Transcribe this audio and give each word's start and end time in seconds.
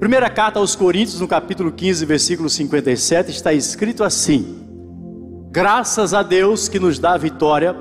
Primeira 0.00 0.30
carta 0.30 0.58
aos 0.58 0.74
Coríntios, 0.74 1.20
no 1.20 1.28
capítulo 1.28 1.70
15, 1.70 2.06
versículo 2.06 2.48
57, 2.48 3.30
está 3.30 3.52
escrito 3.52 4.02
assim: 4.02 4.64
Graças 5.50 6.14
a 6.14 6.22
Deus 6.22 6.70
que 6.70 6.80
nos 6.80 6.98
dá 6.98 7.12
a 7.12 7.18
vitória 7.18 7.74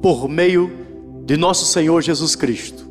por 0.00 0.28
meio 0.28 0.70
de 1.26 1.36
nosso 1.36 1.66
Senhor 1.66 2.00
Jesus 2.00 2.36
Cristo. 2.36 2.88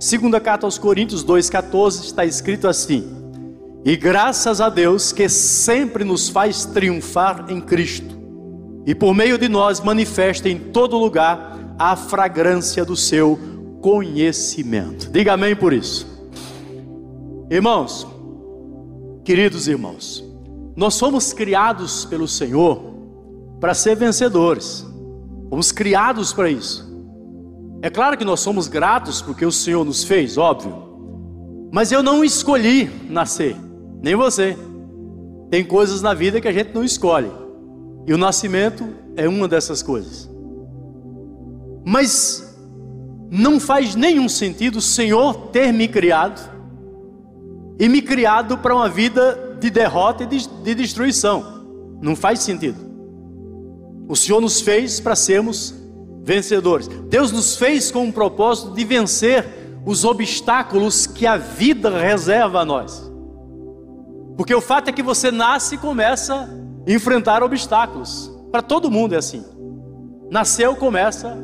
Segunda 0.00 0.40
carta 0.40 0.66
aos 0.66 0.78
Coríntios 0.78 1.24
2,14 1.24 2.06
está 2.06 2.24
escrito 2.24 2.66
assim: 2.66 3.04
E 3.84 3.96
graças 3.96 4.60
a 4.60 4.68
Deus 4.68 5.12
que 5.12 5.28
sempre 5.28 6.02
nos 6.02 6.28
faz 6.28 6.64
triunfar 6.64 7.46
em 7.48 7.60
Cristo, 7.60 8.18
e 8.84 8.96
por 8.96 9.14
meio 9.14 9.38
de 9.38 9.48
nós 9.48 9.78
manifesta 9.78 10.48
em 10.48 10.58
todo 10.58 10.98
lugar 10.98 11.76
a 11.78 11.94
fragrância 11.94 12.84
do 12.84 12.96
seu 12.96 13.38
conhecimento. 13.80 15.08
Diga 15.08 15.34
amém 15.34 15.54
por 15.54 15.72
isso. 15.72 16.12
Irmãos, 17.48 18.13
queridos 19.24 19.66
irmãos, 19.66 20.22
nós 20.76 20.98
fomos 20.98 21.32
criados 21.32 22.04
pelo 22.04 22.28
Senhor 22.28 22.94
para 23.58 23.72
ser 23.72 23.96
vencedores. 23.96 24.86
Fomos 25.48 25.72
criados 25.72 26.32
para 26.32 26.50
isso. 26.50 26.92
É 27.80 27.88
claro 27.88 28.16
que 28.16 28.24
nós 28.24 28.40
somos 28.40 28.68
gratos 28.68 29.22
porque 29.22 29.46
o 29.46 29.52
Senhor 29.52 29.84
nos 29.84 30.04
fez, 30.04 30.36
óbvio. 30.36 30.84
Mas 31.72 31.90
eu 31.90 32.02
não 32.02 32.24
escolhi 32.24 32.90
nascer, 33.08 33.56
nem 34.02 34.14
você. 34.14 34.56
Tem 35.50 35.64
coisas 35.64 36.02
na 36.02 36.14
vida 36.14 36.40
que 36.40 36.48
a 36.48 36.52
gente 36.52 36.74
não 36.74 36.84
escolhe. 36.84 37.30
E 38.06 38.12
o 38.12 38.18
nascimento 38.18 38.86
é 39.16 39.28
uma 39.28 39.48
dessas 39.48 39.82
coisas. 39.82 40.30
Mas 41.84 42.54
não 43.30 43.58
faz 43.58 43.94
nenhum 43.94 44.28
sentido 44.28 44.76
o 44.76 44.82
Senhor 44.82 45.48
ter 45.48 45.72
me 45.72 45.88
criado 45.88 46.53
e 47.78 47.88
me 47.88 48.00
criado 48.00 48.58
para 48.58 48.74
uma 48.74 48.88
vida 48.88 49.56
de 49.60 49.70
derrota 49.70 50.24
e 50.24 50.26
de, 50.26 50.48
de 50.48 50.74
destruição. 50.74 51.64
Não 52.00 52.14
faz 52.14 52.40
sentido. 52.40 52.78
O 54.08 54.14
Senhor 54.14 54.40
nos 54.40 54.60
fez 54.60 55.00
para 55.00 55.16
sermos 55.16 55.74
vencedores. 56.22 56.88
Deus 57.08 57.32
nos 57.32 57.56
fez 57.56 57.90
com 57.90 58.04
um 58.04 58.12
propósito 58.12 58.74
de 58.74 58.84
vencer 58.84 59.46
os 59.86 60.04
obstáculos 60.04 61.06
que 61.06 61.26
a 61.26 61.36
vida 61.36 61.90
reserva 61.90 62.60
a 62.60 62.64
nós. 62.64 63.10
Porque 64.36 64.54
o 64.54 64.60
fato 64.60 64.88
é 64.88 64.92
que 64.92 65.02
você 65.02 65.30
nasce 65.30 65.76
e 65.76 65.78
começa 65.78 66.34
a 66.34 66.90
enfrentar 66.90 67.42
obstáculos. 67.42 68.30
Para 68.50 68.62
todo 68.62 68.90
mundo 68.90 69.14
é 69.14 69.18
assim. 69.18 69.44
Nasceu, 70.30 70.74
começa 70.76 71.36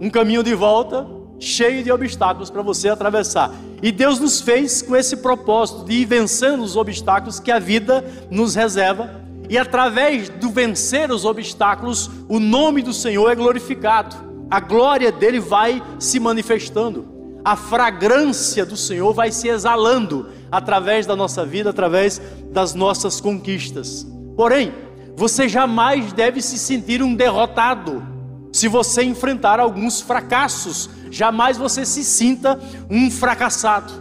um 0.00 0.10
caminho 0.10 0.42
de 0.42 0.54
volta 0.54 1.17
cheio 1.38 1.82
de 1.82 1.92
obstáculos 1.92 2.50
para 2.50 2.62
você 2.62 2.88
atravessar. 2.88 3.52
E 3.82 3.92
Deus 3.92 4.18
nos 4.18 4.40
fez 4.40 4.82
com 4.82 4.96
esse 4.96 5.16
propósito 5.18 5.84
de 5.84 5.92
ir 5.92 6.04
vencendo 6.04 6.62
os 6.62 6.76
obstáculos 6.76 7.38
que 7.38 7.50
a 7.50 7.58
vida 7.58 8.04
nos 8.30 8.54
reserva. 8.54 9.10
E 9.48 9.56
através 9.56 10.28
do 10.28 10.50
vencer 10.50 11.10
os 11.10 11.24
obstáculos, 11.24 12.10
o 12.28 12.38
nome 12.38 12.82
do 12.82 12.92
Senhor 12.92 13.30
é 13.30 13.34
glorificado. 13.34 14.16
A 14.50 14.60
glória 14.60 15.12
dele 15.12 15.40
vai 15.40 15.82
se 15.98 16.18
manifestando. 16.18 17.06
A 17.44 17.56
fragrância 17.56 18.66
do 18.66 18.76
Senhor 18.76 19.12
vai 19.14 19.30
se 19.30 19.48
exalando 19.48 20.28
através 20.50 21.06
da 21.06 21.14
nossa 21.14 21.46
vida, 21.46 21.70
através 21.70 22.20
das 22.50 22.74
nossas 22.74 23.20
conquistas. 23.20 24.06
Porém, 24.36 24.72
você 25.16 25.48
jamais 25.48 26.12
deve 26.12 26.42
se 26.42 26.58
sentir 26.58 27.02
um 27.02 27.14
derrotado 27.14 28.17
se 28.58 28.66
você 28.66 29.04
enfrentar 29.04 29.60
alguns 29.60 30.00
fracassos 30.00 30.90
jamais 31.12 31.56
você 31.56 31.86
se 31.86 32.02
sinta 32.02 32.58
um 32.90 33.08
fracassado, 33.08 33.92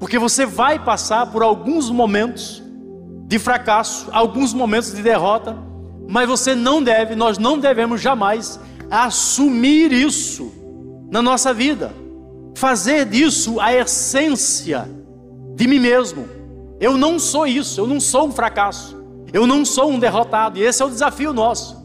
porque 0.00 0.18
você 0.18 0.44
vai 0.44 0.84
passar 0.84 1.30
por 1.30 1.44
alguns 1.44 1.88
momentos 1.88 2.60
de 3.28 3.38
fracasso, 3.38 4.08
alguns 4.10 4.52
momentos 4.52 4.92
de 4.92 5.00
derrota, 5.00 5.56
mas 6.08 6.28
você 6.28 6.56
não 6.56 6.82
deve, 6.82 7.14
nós 7.14 7.38
não 7.38 7.56
devemos 7.56 8.00
jamais 8.00 8.58
assumir 8.90 9.92
isso 9.92 10.52
na 11.08 11.22
nossa 11.22 11.54
vida, 11.54 11.94
fazer 12.56 13.04
disso 13.06 13.60
a 13.60 13.72
essência 13.72 14.90
de 15.54 15.68
mim 15.68 15.78
mesmo. 15.78 16.28
Eu 16.80 16.98
não 16.98 17.16
sou 17.16 17.46
isso, 17.46 17.80
eu 17.80 17.86
não 17.86 18.00
sou 18.00 18.26
um 18.26 18.32
fracasso, 18.32 19.00
eu 19.32 19.46
não 19.46 19.64
sou 19.64 19.88
um 19.88 20.00
derrotado, 20.00 20.58
e 20.58 20.62
esse 20.62 20.82
é 20.82 20.84
o 20.84 20.90
desafio 20.90 21.32
nosso. 21.32 21.79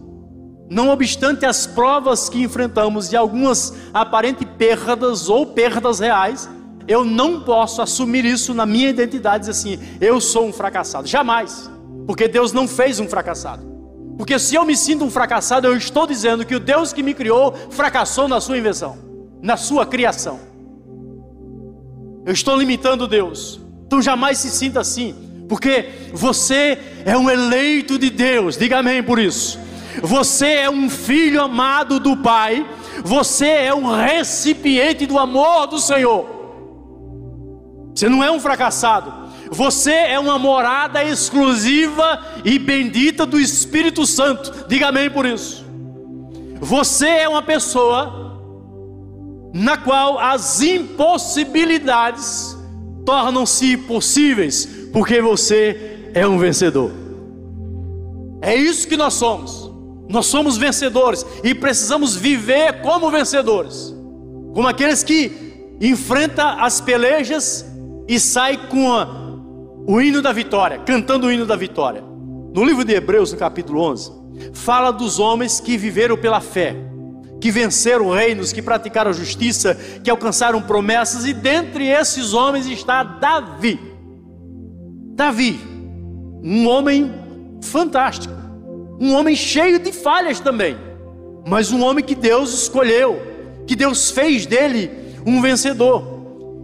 Não 0.69 0.89
obstante 0.89 1.45
as 1.45 1.67
provas 1.67 2.27
que 2.27 2.41
enfrentamos 2.41 3.11
e 3.11 3.15
algumas 3.15 3.73
aparentes 3.93 4.47
perdas 4.57 5.29
ou 5.29 5.45
perdas 5.45 5.99
reais, 5.99 6.49
eu 6.87 7.03
não 7.05 7.41
posso 7.41 7.81
assumir 7.81 8.25
isso 8.25 8.53
na 8.53 8.65
minha 8.65 8.89
identidade, 8.89 9.47
dizer 9.47 9.51
assim, 9.51 9.79
eu 10.01 10.19
sou 10.19 10.47
um 10.47 10.53
fracassado. 10.53 11.07
Jamais. 11.07 11.69
Porque 12.05 12.27
Deus 12.27 12.51
não 12.51 12.67
fez 12.67 12.99
um 12.99 13.07
fracassado. 13.07 13.65
Porque 14.17 14.39
se 14.39 14.55
eu 14.55 14.65
me 14.65 14.77
sinto 14.77 15.03
um 15.03 15.09
fracassado, 15.09 15.67
eu 15.67 15.75
estou 15.75 16.07
dizendo 16.07 16.45
que 16.45 16.55
o 16.55 16.59
Deus 16.59 16.93
que 16.93 17.03
me 17.03 17.13
criou 17.13 17.53
fracassou 17.69 18.27
na 18.27 18.39
sua 18.39 18.57
invenção, 18.57 18.97
na 19.41 19.57
sua 19.57 19.85
criação. 19.85 20.39
Eu 22.25 22.33
estou 22.33 22.55
limitando 22.55 23.07
Deus. 23.07 23.59
Então 23.85 24.01
jamais 24.01 24.39
se 24.39 24.49
sinta 24.49 24.79
assim, 24.79 25.13
porque 25.47 25.89
você 26.13 26.77
é 27.05 27.17
um 27.17 27.29
eleito 27.29 27.99
de 27.99 28.09
Deus. 28.09 28.57
Diga 28.57 28.79
amém 28.79 29.03
por 29.03 29.19
isso. 29.19 29.59
Você 30.01 30.47
é 30.47 30.69
um 30.69 30.89
filho 30.89 31.41
amado 31.41 31.99
do 31.99 32.17
Pai, 32.17 32.65
você 33.03 33.47
é 33.47 33.73
um 33.73 33.85
recipiente 33.85 35.05
do 35.05 35.17
amor 35.17 35.67
do 35.67 35.79
Senhor. 35.79 36.33
Você 37.93 38.09
não 38.09 38.23
é 38.23 38.29
um 38.29 38.39
fracassado, 38.39 39.13
você 39.49 39.91
é 39.91 40.19
uma 40.19 40.37
morada 40.37 41.03
exclusiva 41.03 42.19
e 42.43 42.59
bendita 42.59 43.25
do 43.25 43.39
Espírito 43.39 44.05
Santo. 44.05 44.67
Diga 44.67 44.87
amém 44.87 45.09
por 45.09 45.25
isso. 45.25 45.65
Você 46.59 47.07
é 47.07 47.29
uma 47.29 47.41
pessoa 47.41 48.25
na 49.53 49.77
qual 49.77 50.19
as 50.19 50.61
impossibilidades 50.61 52.57
tornam-se 53.05 53.77
possíveis, 53.77 54.65
porque 54.91 55.21
você 55.21 56.09
é 56.13 56.27
um 56.27 56.37
vencedor. 56.37 56.91
É 58.41 58.53
isso 58.55 58.87
que 58.87 58.97
nós 58.97 59.13
somos. 59.13 59.64
Nós 60.07 60.27
somos 60.27 60.57
vencedores 60.57 61.25
e 61.43 61.53
precisamos 61.55 62.15
viver 62.15 62.81
como 62.81 63.09
vencedores, 63.09 63.95
como 64.53 64.67
aqueles 64.67 65.03
que 65.03 65.75
enfrentam 65.81 66.47
as 66.59 66.79
pelejas 66.79 67.65
e 68.07 68.19
saem 68.19 68.59
com 68.69 68.93
a, 68.93 69.07
o 69.87 69.99
hino 69.99 70.21
da 70.21 70.31
vitória, 70.31 70.79
cantando 70.79 71.27
o 71.27 71.31
hino 71.31 71.45
da 71.45 71.55
vitória. 71.55 72.03
No 72.53 72.63
livro 72.63 72.85
de 72.85 72.93
Hebreus, 72.93 73.33
no 73.33 73.37
capítulo 73.37 73.81
11, 73.81 74.11
fala 74.53 74.91
dos 74.91 75.19
homens 75.19 75.59
que 75.59 75.75
viveram 75.75 76.15
pela 76.15 76.39
fé, 76.39 76.75
que 77.41 77.51
venceram 77.51 78.11
reinos, 78.11 78.53
que 78.53 78.61
praticaram 78.61 79.11
justiça, 79.11 79.75
que 80.03 80.09
alcançaram 80.09 80.61
promessas, 80.61 81.25
e 81.25 81.33
dentre 81.33 81.87
esses 81.87 82.33
homens 82.33 82.67
está 82.67 83.03
Davi. 83.03 83.79
Davi, 85.15 85.59
um 86.43 86.67
homem 86.67 87.11
fantástico 87.61 88.44
um 88.99 89.13
homem 89.13 89.35
cheio 89.35 89.79
de 89.79 89.91
falhas 89.91 90.39
também, 90.39 90.77
mas 91.47 91.71
um 91.71 91.83
homem 91.83 92.03
que 92.03 92.15
Deus 92.15 92.53
escolheu, 92.53 93.21
que 93.67 93.75
Deus 93.75 94.11
fez 94.11 94.45
dele 94.45 94.89
um 95.25 95.41
vencedor. 95.41 96.15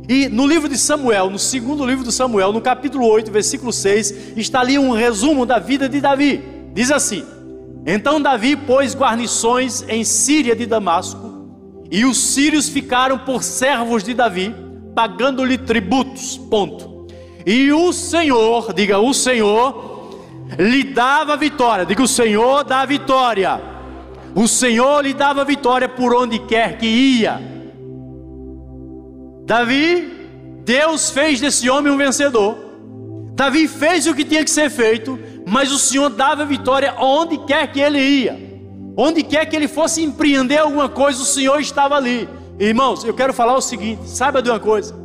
E 0.07 0.27
no 0.27 0.45
livro 0.45 0.67
de 0.67 0.77
Samuel, 0.77 1.29
no 1.29 1.39
segundo 1.39 1.85
livro 1.85 2.03
de 2.03 2.11
Samuel, 2.11 2.51
no 2.51 2.61
capítulo 2.61 3.07
8, 3.07 3.31
versículo 3.31 3.71
6, 3.71 4.37
está 4.37 4.59
ali 4.59 4.77
um 4.77 4.91
resumo 4.91 5.45
da 5.45 5.59
vida 5.59 5.87
de 5.87 6.01
Davi. 6.01 6.43
Diz 6.73 6.91
assim: 6.91 7.23
Então 7.85 8.21
Davi 8.21 8.55
pôs 8.55 8.95
guarnições 8.95 9.85
em 9.87 10.03
Síria 10.03 10.55
de 10.55 10.65
Damasco, 10.65 11.47
e 11.91 12.05
os 12.05 12.17
sírios 12.17 12.69
ficaram 12.69 13.17
por 13.19 13.43
servos 13.43 14.03
de 14.03 14.13
Davi, 14.13 14.55
pagando-lhe 14.95 15.57
tributos. 15.57 16.37
Ponto. 16.37 17.07
E 17.45 17.71
o 17.71 17.91
Senhor, 17.91 18.73
diga 18.73 18.99
o 18.99 19.13
Senhor, 19.13 19.90
lhe 20.57 20.83
dava 20.83 21.37
vitória. 21.37 21.85
Diga: 21.85 22.03
o 22.03 22.07
Senhor 22.07 22.63
dá 22.63 22.85
vitória. 22.85 23.61
O 24.35 24.47
Senhor 24.47 25.03
lhe 25.03 25.13
dava 25.13 25.43
vitória 25.43 25.89
por 25.89 26.13
onde 26.15 26.39
quer 26.39 26.77
que 26.77 26.85
ia. 26.85 27.41
Davi, 29.45 30.11
Deus 30.63 31.09
fez 31.09 31.41
desse 31.41 31.69
homem 31.69 31.91
um 31.91 31.97
vencedor. 31.97 32.57
Davi 33.33 33.67
fez 33.67 34.07
o 34.07 34.13
que 34.13 34.23
tinha 34.23 34.43
que 34.43 34.51
ser 34.51 34.69
feito, 34.69 35.19
mas 35.45 35.71
o 35.71 35.79
Senhor 35.79 36.09
dava 36.09 36.45
vitória 36.45 36.95
onde 36.97 37.37
quer 37.39 37.71
que 37.71 37.79
ele 37.79 37.99
ia. 37.99 38.51
Onde 38.95 39.23
quer 39.23 39.45
que 39.45 39.55
ele 39.55 39.67
fosse 39.67 40.03
empreender 40.03 40.59
alguma 40.59 40.87
coisa, 40.87 41.21
o 41.21 41.25
Senhor 41.25 41.59
estava 41.59 41.95
ali. 41.95 42.27
Irmãos, 42.59 43.03
eu 43.03 43.13
quero 43.13 43.33
falar 43.33 43.55
o 43.55 43.61
seguinte: 43.61 44.07
saiba 44.07 44.41
de 44.41 44.49
uma 44.49 44.59
coisa, 44.59 44.95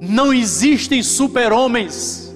não 0.00 0.32
existem 0.32 1.02
super-homens 1.02 2.27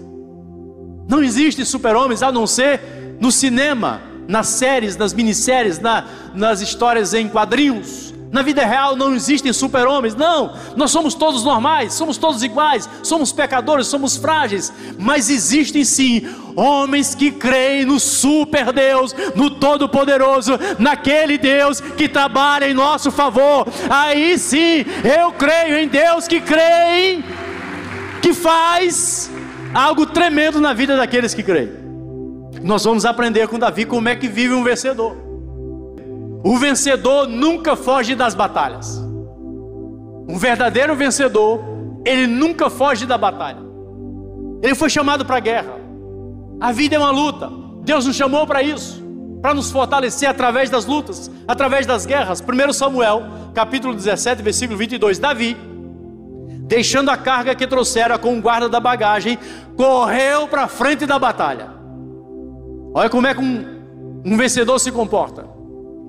não 1.08 1.22
existe 1.22 1.64
super-homens 1.64 2.22
a 2.22 2.31
não 2.32 2.46
ser 2.46 2.81
no 3.20 3.31
cinema, 3.31 4.02
nas 4.26 4.49
séries, 4.49 4.96
nas 4.96 5.12
minisséries, 5.12 5.78
na, 5.78 6.04
nas 6.34 6.60
histórias 6.60 7.14
em 7.14 7.28
quadrinhos. 7.28 8.12
Na 8.32 8.40
vida 8.40 8.64
real 8.64 8.96
não 8.96 9.14
existem 9.14 9.52
super-homens, 9.52 10.14
não. 10.14 10.54
Nós 10.75 10.90
somos 10.90 11.12
todos 11.12 11.44
normais, 11.44 11.93
somos 11.93 12.16
todos 12.16 12.43
iguais, 12.43 12.88
somos 13.02 13.31
pecadores, 13.31 13.88
somos 13.88 14.16
frágeis. 14.16 14.72
Mas 14.99 15.28
existem 15.28 15.84
sim 15.84 16.26
homens 16.56 17.14
que 17.14 17.31
creem 17.31 17.84
no 17.84 18.00
super 18.00 18.72
Deus, 18.72 19.14
no 19.34 19.50
Todo-Poderoso, 19.50 20.58
naquele 20.78 21.37
Deus 21.37 21.78
que 21.81 22.08
trabalha 22.08 22.70
em 22.70 22.72
nosso 22.72 23.10
favor. 23.10 23.66
Aí 23.90 24.38
sim, 24.38 24.87
eu 25.04 25.31
creio 25.32 25.76
em 25.76 25.88
Deus 25.88 26.26
que 26.26 26.40
creem, 26.40 27.22
que 28.22 28.32
faz 28.32 29.31
algo 29.75 30.07
tremendo 30.07 30.61
na 30.61 30.73
vida 30.73 30.97
daqueles 30.97 31.35
que 31.35 31.43
creem. 31.43 31.71
Nós 32.63 32.85
vamos 32.85 33.05
aprender 33.05 33.49
com 33.49 33.59
Davi 33.59 33.85
como 33.85 34.09
é 34.09 34.17
que 34.17 34.29
vive 34.29 34.55
um 34.55 34.63
vencedor. 34.63 35.17
O 36.45 36.59
vencedor 36.59 37.29
nunca 37.29 37.77
foge 37.77 38.15
das 38.15 38.35
batalhas. 38.35 38.99
Um 40.29 40.39
verdadeiro 40.39 40.95
vencedor, 40.95 41.61
ele 42.05 42.27
nunca 42.27 42.69
foge 42.69 43.07
da 43.07 43.17
batalha. 43.17 43.61
Ele 44.63 44.75
foi 44.75 44.91
chamado 44.91 45.25
para 45.25 45.37
a 45.37 45.41
guerra. 45.41 45.75
A 46.61 46.71
vida 46.73 46.97
é 46.97 46.99
uma 46.99 47.11
luta. 47.11 47.51
Deus 47.83 48.07
nos 48.07 48.15
chamou 48.15 48.47
para 48.47 48.63
isso, 48.63 49.03
para 49.41 49.55
nos 49.55 49.71
fortalecer 49.71 50.29
através 50.29 50.71
das 50.71 50.87
lutas, 50.87 51.31
através 51.49 51.85
das 51.85 52.07
guerras. 52.07 52.41
1 52.41 52.73
Samuel, 52.73 53.25
capítulo 53.53 53.95
17, 53.95 54.41
versículo 54.43 54.79
22. 54.79 55.19
Davi, 55.19 55.57
deixando 56.73 57.11
a 57.11 57.19
carga 57.19 57.55
que 57.55 57.67
trouxera 57.67 58.17
com 58.17 58.39
o 58.39 58.41
guarda 58.41 58.67
da 58.67 58.81
bagagem, 58.81 59.39
correu 59.77 60.49
para 60.49 60.63
a 60.63 60.69
frente 60.69 61.05
da 61.05 61.19
batalha. 61.19 61.69
Olha 62.95 63.11
como 63.11 63.27
é 63.27 63.35
que 63.35 63.43
um, 63.43 64.23
um 64.25 64.39
vencedor 64.39 64.79
se 64.79 64.91
comporta. 64.91 65.45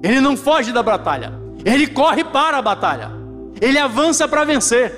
Ele 0.01 0.21
não 0.21 0.38
foge 0.38 0.71
da 0.71 0.81
batalha, 0.81 1.33
ele 1.65 1.86
corre 1.86 2.24
para 2.24 2.60
a 2.60 2.62
batalha, 2.62 3.12
ele 3.60 3.77
avança 3.77 4.25
para 4.25 4.45
vencer. 4.45 4.94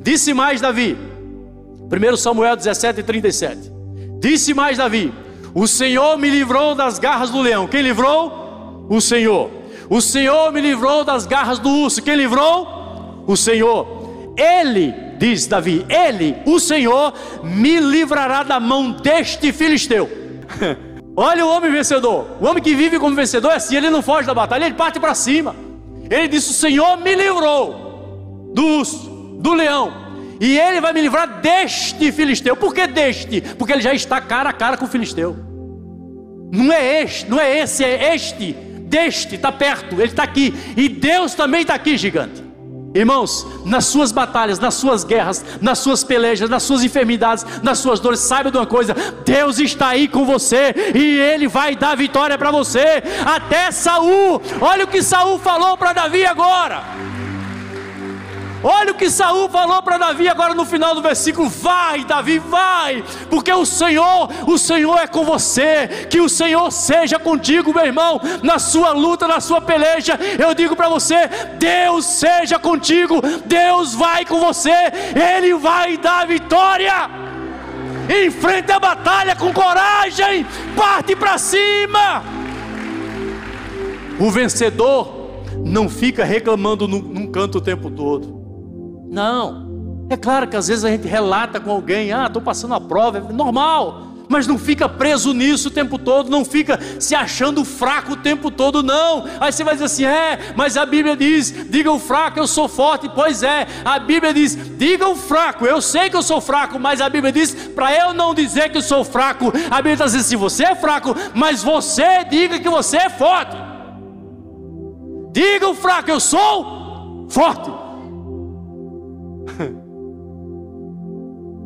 Disse 0.00 0.32
mais 0.32 0.60
Davi, 0.60 0.96
1 1.90 2.16
Samuel 2.16 2.54
17, 2.54 3.02
37. 3.02 3.72
Disse 4.20 4.54
mais 4.54 4.78
Davi: 4.78 5.12
O 5.52 5.66
Senhor 5.66 6.16
me 6.16 6.30
livrou 6.30 6.76
das 6.76 7.00
garras 7.00 7.30
do 7.30 7.40
leão. 7.40 7.66
Quem 7.66 7.82
livrou? 7.82 8.86
O 8.88 9.00
Senhor. 9.00 9.50
O 9.90 10.00
Senhor 10.00 10.52
me 10.52 10.60
livrou 10.60 11.02
das 11.02 11.26
garras 11.26 11.58
do 11.58 11.68
urso. 11.68 12.00
Quem 12.00 12.14
livrou? 12.14 13.24
O 13.26 13.36
Senhor. 13.36 13.93
Ele, 14.36 14.92
diz 15.18 15.46
Davi, 15.46 15.86
ele, 15.88 16.36
o 16.44 16.58
Senhor, 16.58 17.14
me 17.42 17.78
livrará 17.78 18.42
da 18.42 18.58
mão 18.58 18.90
deste 18.90 19.52
filisteu. 19.52 20.10
Olha 21.16 21.46
o 21.46 21.48
homem 21.48 21.70
vencedor. 21.70 22.26
O 22.40 22.46
homem 22.46 22.62
que 22.62 22.74
vive 22.74 22.98
como 22.98 23.14
vencedor 23.14 23.52
é 23.52 23.56
assim: 23.56 23.76
ele 23.76 23.90
não 23.90 24.02
foge 24.02 24.26
da 24.26 24.34
batalha, 24.34 24.64
ele 24.64 24.74
parte 24.74 24.98
para 24.98 25.14
cima. 25.14 25.54
Ele 26.10 26.28
disse: 26.28 26.50
O 26.50 26.54
Senhor 26.54 26.96
me 26.98 27.14
livrou 27.14 28.50
do 28.52 28.64
urso, 28.64 29.08
do 29.38 29.54
leão, 29.54 29.92
e 30.40 30.58
ele 30.58 30.80
vai 30.80 30.92
me 30.92 31.00
livrar 31.00 31.40
deste 31.40 32.10
filisteu. 32.10 32.56
Por 32.56 32.74
que 32.74 32.86
deste? 32.86 33.40
Porque 33.40 33.72
ele 33.72 33.82
já 33.82 33.94
está 33.94 34.20
cara 34.20 34.50
a 34.50 34.52
cara 34.52 34.76
com 34.76 34.84
o 34.84 34.88
filisteu. 34.88 35.36
Não 36.52 36.72
é 36.72 37.02
este, 37.02 37.30
não 37.30 37.40
é 37.40 37.58
esse, 37.58 37.84
é 37.84 38.14
este. 38.14 38.52
Deste, 38.52 39.34
está 39.34 39.50
perto, 39.50 39.94
ele 39.94 40.04
está 40.04 40.22
aqui. 40.22 40.54
E 40.76 40.88
Deus 40.88 41.34
também 41.34 41.62
está 41.62 41.74
aqui, 41.74 41.96
gigante. 41.96 42.43
Irmãos, 42.94 43.44
nas 43.64 43.86
suas 43.86 44.12
batalhas, 44.12 44.60
nas 44.60 44.74
suas 44.74 45.02
guerras, 45.02 45.44
nas 45.60 45.80
suas 45.80 46.04
pelejas, 46.04 46.48
nas 46.48 46.62
suas 46.62 46.84
enfermidades, 46.84 47.44
nas 47.60 47.78
suas 47.78 47.98
dores, 47.98 48.20
saiba 48.20 48.52
de 48.52 48.56
uma 48.56 48.66
coisa: 48.66 48.94
Deus 49.24 49.58
está 49.58 49.88
aí 49.88 50.06
com 50.06 50.24
você 50.24 50.72
e 50.94 51.18
Ele 51.18 51.48
vai 51.48 51.74
dar 51.74 51.96
vitória 51.96 52.38
para 52.38 52.52
você. 52.52 53.02
Até 53.26 53.72
Saul, 53.72 54.40
olha 54.60 54.84
o 54.84 54.88
que 54.88 55.02
Saul 55.02 55.40
falou 55.40 55.76
para 55.76 55.92
Davi 55.92 56.24
agora. 56.24 56.84
Olha 58.66 58.92
o 58.92 58.94
que 58.94 59.10
Saul 59.10 59.46
falou 59.50 59.82
para 59.82 59.98
Davi 59.98 60.26
agora 60.26 60.54
no 60.54 60.64
final 60.64 60.94
do 60.94 61.02
versículo: 61.02 61.50
Vai, 61.50 62.02
Davi, 62.02 62.38
vai, 62.38 63.04
porque 63.28 63.52
o 63.52 63.66
Senhor, 63.66 64.30
o 64.46 64.56
Senhor 64.56 64.96
é 64.96 65.06
com 65.06 65.22
você. 65.22 66.06
Que 66.08 66.18
o 66.18 66.30
Senhor 66.30 66.70
seja 66.72 67.18
contigo, 67.18 67.74
meu 67.74 67.84
irmão, 67.84 68.18
na 68.42 68.58
sua 68.58 68.92
luta, 68.92 69.28
na 69.28 69.38
sua 69.38 69.60
peleja. 69.60 70.18
Eu 70.38 70.54
digo 70.54 70.74
para 70.74 70.88
você: 70.88 71.28
Deus 71.58 72.06
seja 72.06 72.58
contigo, 72.58 73.20
Deus 73.44 73.94
vai 73.94 74.24
com 74.24 74.40
você, 74.40 74.90
Ele 75.14 75.52
vai 75.52 75.98
dar 75.98 76.26
vitória. 76.26 77.10
Enfrente 78.26 78.72
a 78.72 78.80
batalha 78.80 79.36
com 79.36 79.52
coragem, 79.52 80.46
parte 80.74 81.14
para 81.14 81.36
cima. 81.36 82.24
O 84.18 84.30
vencedor 84.30 85.42
não 85.58 85.86
fica 85.86 86.24
reclamando 86.24 86.88
num, 86.88 87.02
num 87.02 87.26
canto 87.26 87.58
o 87.58 87.60
tempo 87.60 87.90
todo. 87.90 88.43
Não. 89.08 90.06
É 90.10 90.16
claro 90.16 90.46
que 90.46 90.56
às 90.56 90.68
vezes 90.68 90.84
a 90.84 90.90
gente 90.90 91.08
relata 91.08 91.58
com 91.58 91.70
alguém, 91.70 92.12
ah, 92.12 92.26
estou 92.26 92.42
passando 92.42 92.74
a 92.74 92.80
prova, 92.80 93.18
é 93.18 93.32
normal. 93.32 94.14
Mas 94.28 94.46
não 94.46 94.58
fica 94.58 94.88
preso 94.88 95.34
nisso 95.34 95.68
o 95.68 95.70
tempo 95.70 95.98
todo, 95.98 96.30
não 96.30 96.44
fica 96.44 96.78
se 96.98 97.14
achando 97.14 97.64
fraco 97.64 98.12
o 98.12 98.16
tempo 98.16 98.50
todo, 98.50 98.82
não. 98.82 99.24
Aí 99.38 99.52
você 99.52 99.62
vai 99.62 99.74
dizer 99.74 99.84
assim: 99.84 100.04
é, 100.04 100.52
mas 100.56 100.76
a 100.76 100.86
Bíblia 100.86 101.16
diz: 101.16 101.54
diga 101.68 101.90
o 101.92 101.98
fraco, 101.98 102.38
eu 102.38 102.46
sou 102.46 102.66
forte. 102.66 103.08
Pois 103.14 103.42
é, 103.42 103.66
a 103.84 103.98
Bíblia 103.98 104.32
diz: 104.32 104.56
diga 104.78 105.06
o 105.06 105.14
fraco, 105.14 105.66
eu 105.66 105.80
sei 105.82 106.08
que 106.08 106.16
eu 106.16 106.22
sou 106.22 106.40
fraco, 106.40 106.78
mas 106.78 107.00
a 107.00 107.08
Bíblia 107.08 107.32
diz: 107.32 107.54
para 107.74 107.94
eu 107.94 108.14
não 108.14 108.34
dizer 108.34 108.70
que 108.70 108.78
eu 108.78 108.82
sou 108.82 109.04
fraco, 109.04 109.52
a 109.70 109.76
Bíblia 109.76 109.92
está 109.94 110.06
dizendo 110.06 110.22
assim: 110.22 110.36
você 110.36 110.64
é 110.64 110.74
fraco, 110.74 111.14
mas 111.34 111.62
você 111.62 112.24
diga 112.24 112.58
que 112.58 112.68
você 112.68 112.96
é 112.96 113.10
forte. 113.10 113.56
Diga 115.32 115.68
o 115.68 115.74
fraco, 115.74 116.10
eu 116.10 116.20
sou 116.20 117.26
forte. 117.28 117.83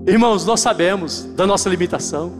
Irmãos, 0.08 0.46
nós 0.46 0.60
sabemos 0.60 1.22
da 1.36 1.46
nossa 1.46 1.68
limitação. 1.68 2.32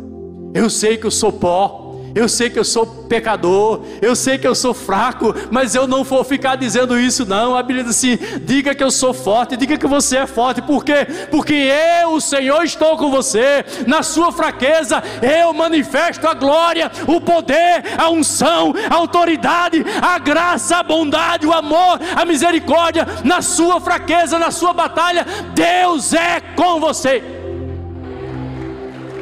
Eu 0.55 0.71
sei 0.71 0.97
que 0.97 1.05
eu 1.05 1.11
sou 1.11 1.31
pó. 1.31 1.85
Eu 2.15 2.27
sei 2.27 2.49
que 2.49 2.59
eu 2.59 2.65
sou 2.65 2.87
pecador, 2.87 3.83
eu 4.01 4.17
sei 4.17 4.39
que 4.39 4.47
eu 4.49 4.55
sou 4.55 4.73
fraco, 4.73 5.35
mas 5.51 5.75
eu 5.75 5.87
não 5.87 6.03
vou 6.03 6.25
ficar 6.25 6.57
dizendo 6.57 6.99
isso, 6.99 7.27
não. 7.27 7.55
A 7.55 7.63
Bíblia 7.63 7.85
diz 7.85 7.97
assim: 7.97 8.19
diga 8.41 8.75
que 8.75 8.83
eu 8.83 8.91
sou 8.91 9.13
forte, 9.13 9.59
diga 9.59 9.77
que 9.77 9.87
você 9.87 10.17
é 10.17 10.27
forte, 10.27 10.63
por 10.63 10.83
quê? 10.83 11.07
Porque 11.31 11.53
eu, 11.53 12.15
o 12.15 12.21
Senhor, 12.21 12.65
estou 12.65 12.97
com 12.97 13.11
você. 13.11 13.63
Na 13.87 14.03
sua 14.03 14.33
fraqueza, 14.33 15.03
eu 15.23 15.53
manifesto 15.53 16.27
a 16.27 16.33
glória, 16.33 16.91
o 17.07 17.21
poder, 17.21 17.85
a 17.99 18.09
unção, 18.09 18.73
a 18.89 18.95
autoridade, 18.95 19.85
a 20.01 20.19
graça, 20.19 20.79
a 20.79 20.83
bondade, 20.83 21.47
o 21.47 21.53
amor, 21.53 22.01
a 22.17 22.25
misericórdia. 22.25 23.07
Na 23.23 23.43
sua 23.43 23.81
fraqueza, 23.81 24.39
na 24.39 24.51
sua 24.51 24.73
batalha, 24.73 25.27
Deus 25.55 26.15
é 26.15 26.41
com 26.57 26.81
você. 26.81 27.38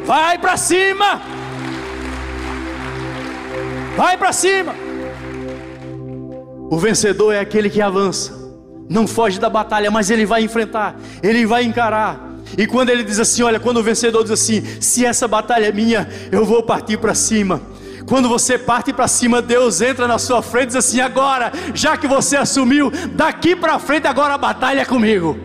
Vai 0.06 0.38
para 0.38 0.56
cima. 0.56 1.20
Vai 3.96 4.16
para 4.16 4.32
cima. 4.32 4.72
O 6.70 6.78
vencedor 6.78 7.32
é 7.32 7.40
aquele 7.40 7.68
que 7.68 7.80
avança, 7.80 8.32
não 8.88 9.06
foge 9.06 9.40
da 9.40 9.48
batalha, 9.50 9.90
mas 9.90 10.10
ele 10.10 10.26
vai 10.26 10.42
enfrentar, 10.42 10.96
ele 11.22 11.44
vai 11.44 11.64
encarar. 11.64 12.20
E 12.56 12.66
quando 12.66 12.90
ele 12.90 13.02
diz 13.02 13.18
assim: 13.18 13.42
Olha, 13.42 13.58
quando 13.58 13.78
o 13.78 13.82
vencedor 13.82 14.22
diz 14.22 14.32
assim: 14.32 14.62
Se 14.80 15.04
essa 15.04 15.26
batalha 15.26 15.66
é 15.66 15.72
minha, 15.72 16.08
eu 16.30 16.44
vou 16.44 16.62
partir 16.62 16.98
para 16.98 17.14
cima. 17.14 17.60
Quando 18.08 18.28
você 18.28 18.56
parte 18.56 18.92
para 18.92 19.08
cima, 19.08 19.42
Deus 19.42 19.80
entra 19.80 20.06
na 20.06 20.18
sua 20.18 20.40
frente 20.40 20.64
e 20.64 20.66
diz 20.68 20.76
assim: 20.76 21.00
Agora, 21.00 21.52
já 21.74 21.96
que 21.96 22.06
você 22.06 22.36
assumiu, 22.36 22.92
daqui 23.12 23.56
para 23.56 23.78
frente, 23.80 24.06
agora 24.06 24.34
a 24.34 24.38
batalha 24.38 24.82
é 24.82 24.84
comigo. 24.84 25.36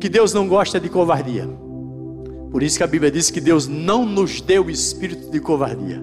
Que 0.00 0.08
Deus 0.08 0.32
não 0.32 0.46
gosta 0.46 0.78
de 0.78 0.88
covardia. 0.88 1.65
Por 2.50 2.62
isso 2.62 2.78
que 2.78 2.84
a 2.84 2.86
Bíblia 2.86 3.10
diz 3.10 3.30
que 3.30 3.40
Deus 3.40 3.66
não 3.66 4.06
nos 4.06 4.40
deu 4.40 4.70
espírito 4.70 5.30
de 5.30 5.40
covardia. 5.40 6.02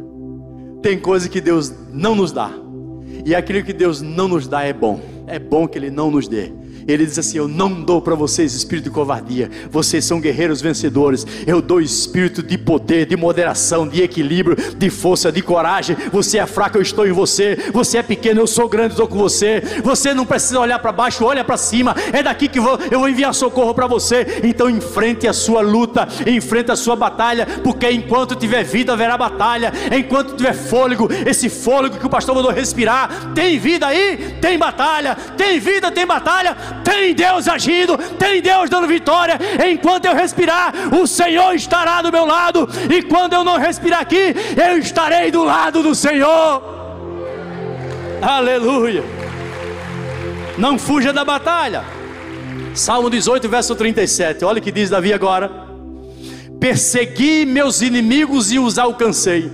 Tem 0.82 1.00
coisa 1.00 1.30
que 1.30 1.40
Deus 1.40 1.74
não 1.92 2.14
nos 2.14 2.32
dá. 2.32 2.52
E 3.26 3.34
aquilo 3.34 3.64
que 3.64 3.74
Deus 3.74 4.02
não 4.02 4.28
nos 4.28 4.48
dá 4.48 4.64
é 4.64 4.74
bom. 4.74 5.00
É 5.28 5.40
bom 5.40 5.68
que 5.68 5.78
Ele 5.78 5.90
não 5.90 6.12
nos 6.12 6.28
dê. 6.28 6.52
Ele 6.88 7.06
diz 7.06 7.18
assim: 7.18 7.38
Eu 7.38 7.48
não 7.48 7.82
dou 7.82 8.02
para 8.02 8.16
vocês 8.16 8.54
espírito 8.54 8.86
de 8.86 8.90
covardia, 8.90 9.50
vocês 9.70 10.06
são 10.06 10.20
guerreiros 10.20 10.62
vencedores. 10.62 11.26
Eu 11.46 11.62
dou 11.62 11.82
espírito 11.82 12.44
de 12.44 12.58
poder, 12.58 13.06
de 13.06 13.16
moderação, 13.16 13.88
de 13.88 14.02
equilíbrio, 14.02 14.58
de 14.78 14.90
força, 14.90 15.32
de 15.32 15.42
coragem. 15.42 15.96
Você 16.12 16.38
é 16.38 16.46
fraco, 16.46 16.78
eu 16.78 16.82
estou 16.82 17.08
em 17.08 17.12
você. 17.12 17.58
Você 17.72 17.98
é 17.98 18.04
pequeno, 18.04 18.42
eu 18.42 18.48
sou 18.48 18.68
grande, 18.68 18.94
estou 18.94 19.08
com 19.08 19.18
você. 19.18 19.62
Você 19.84 20.14
não 20.14 20.26
precisa 20.26 20.60
olhar 20.60 20.80
para 20.80 20.92
baixo, 20.92 21.26
olha 21.26 21.44
para 21.44 21.58
cima. 21.58 21.96
É 22.12 22.22
daqui 22.22 22.48
que 22.48 22.60
vou, 22.60 22.80
eu 22.92 23.00
vou 23.00 23.10
enviar 23.10 23.34
socorro 23.34 23.74
para 23.74 23.88
você. 23.88 24.42
Então 24.44 24.70
enfrente 24.70 25.28
a 25.28 25.34
sua 25.34 25.62
luta, 25.62 26.08
enfrente 26.28 26.72
a 26.72 26.76
sua 26.76 26.96
batalha, 26.96 27.46
porque 27.64 27.90
enquanto 27.90 28.36
tiver 28.36 28.64
vida 28.64 28.94
haverá 28.94 29.18
batalha. 29.18 29.72
Enquanto 29.98 30.36
tiver 30.36 30.54
fôlego, 30.54 31.08
esse 31.26 31.50
fôlego 31.50 31.98
que 31.98 32.06
o 32.06 32.10
pastor 32.10 32.36
mandou 32.36 32.52
respirar, 32.52 33.34
tem 33.34 33.58
vida 33.58 33.88
aí, 33.88 34.36
tem 34.42 34.58
batalha, 34.58 35.16
tem 35.38 35.60
vida, 35.60 35.92
tem 35.92 36.06
batalha 36.06 36.73
tem 36.84 37.14
Deus 37.14 37.48
agindo, 37.48 37.98
tem 37.98 38.42
Deus 38.42 38.70
dando 38.70 38.88
vitória. 38.88 39.38
Enquanto 39.70 40.06
eu 40.06 40.16
respirar, 40.16 40.74
o 40.94 41.06
Senhor 41.08 41.54
estará 41.54 42.02
do 42.02 42.12
meu 42.12 42.26
lado, 42.26 42.68
e 42.90 43.02
quando 43.04 43.34
eu 43.34 43.44
não 43.44 43.58
respirar 43.58 44.02
aqui, 44.02 44.36
eu 44.56 44.78
estarei 44.78 45.32
do 45.32 45.44
lado 45.44 45.84
do 45.84 45.94
Senhor. 45.94 46.62
Aleluia. 48.22 49.04
Não 50.58 50.78
fuja 50.78 51.12
da 51.12 51.26
batalha. 51.26 51.84
Salmo 52.74 53.10
18, 53.10 53.50
verso 53.50 53.76
37. 53.76 54.46
Olha 54.46 54.60
o 54.60 54.62
que 54.62 54.72
diz 54.72 54.90
Davi 54.90 55.14
agora. 55.14 55.52
Persegui 56.60 57.46
meus 57.46 57.82
inimigos 57.82 58.52
e 58.52 58.60
os 58.60 58.78
alcancei. 58.78 59.52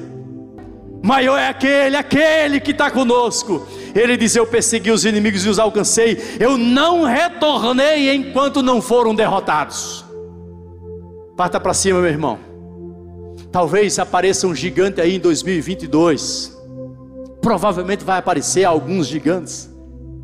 Maior 1.01 1.37
é 1.37 1.47
aquele, 1.47 1.95
aquele 1.95 2.59
que 2.59 2.71
está 2.71 2.91
conosco. 2.91 3.67
Ele 3.99 4.15
diz: 4.15 4.35
Eu 4.35 4.47
persegui 4.47 4.91
os 4.91 5.03
inimigos 5.03 5.45
e 5.45 5.49
os 5.49 5.59
alcancei. 5.59 6.17
Eu 6.39 6.57
não 6.57 7.03
retornei 7.03 8.13
enquanto 8.15 8.63
não 8.63 8.81
foram 8.81 9.13
derrotados. 9.13 10.05
Parta 11.35 11.59
para 11.59 11.73
cima, 11.73 11.99
meu 11.99 12.09
irmão. 12.09 12.39
Talvez 13.51 13.99
apareça 13.99 14.47
um 14.47 14.55
gigante 14.55 15.01
aí 15.01 15.15
em 15.15 15.19
2022. 15.19 16.57
Provavelmente 17.41 18.03
vai 18.03 18.19
aparecer 18.19 18.63
alguns 18.63 19.07
gigantes. 19.07 19.69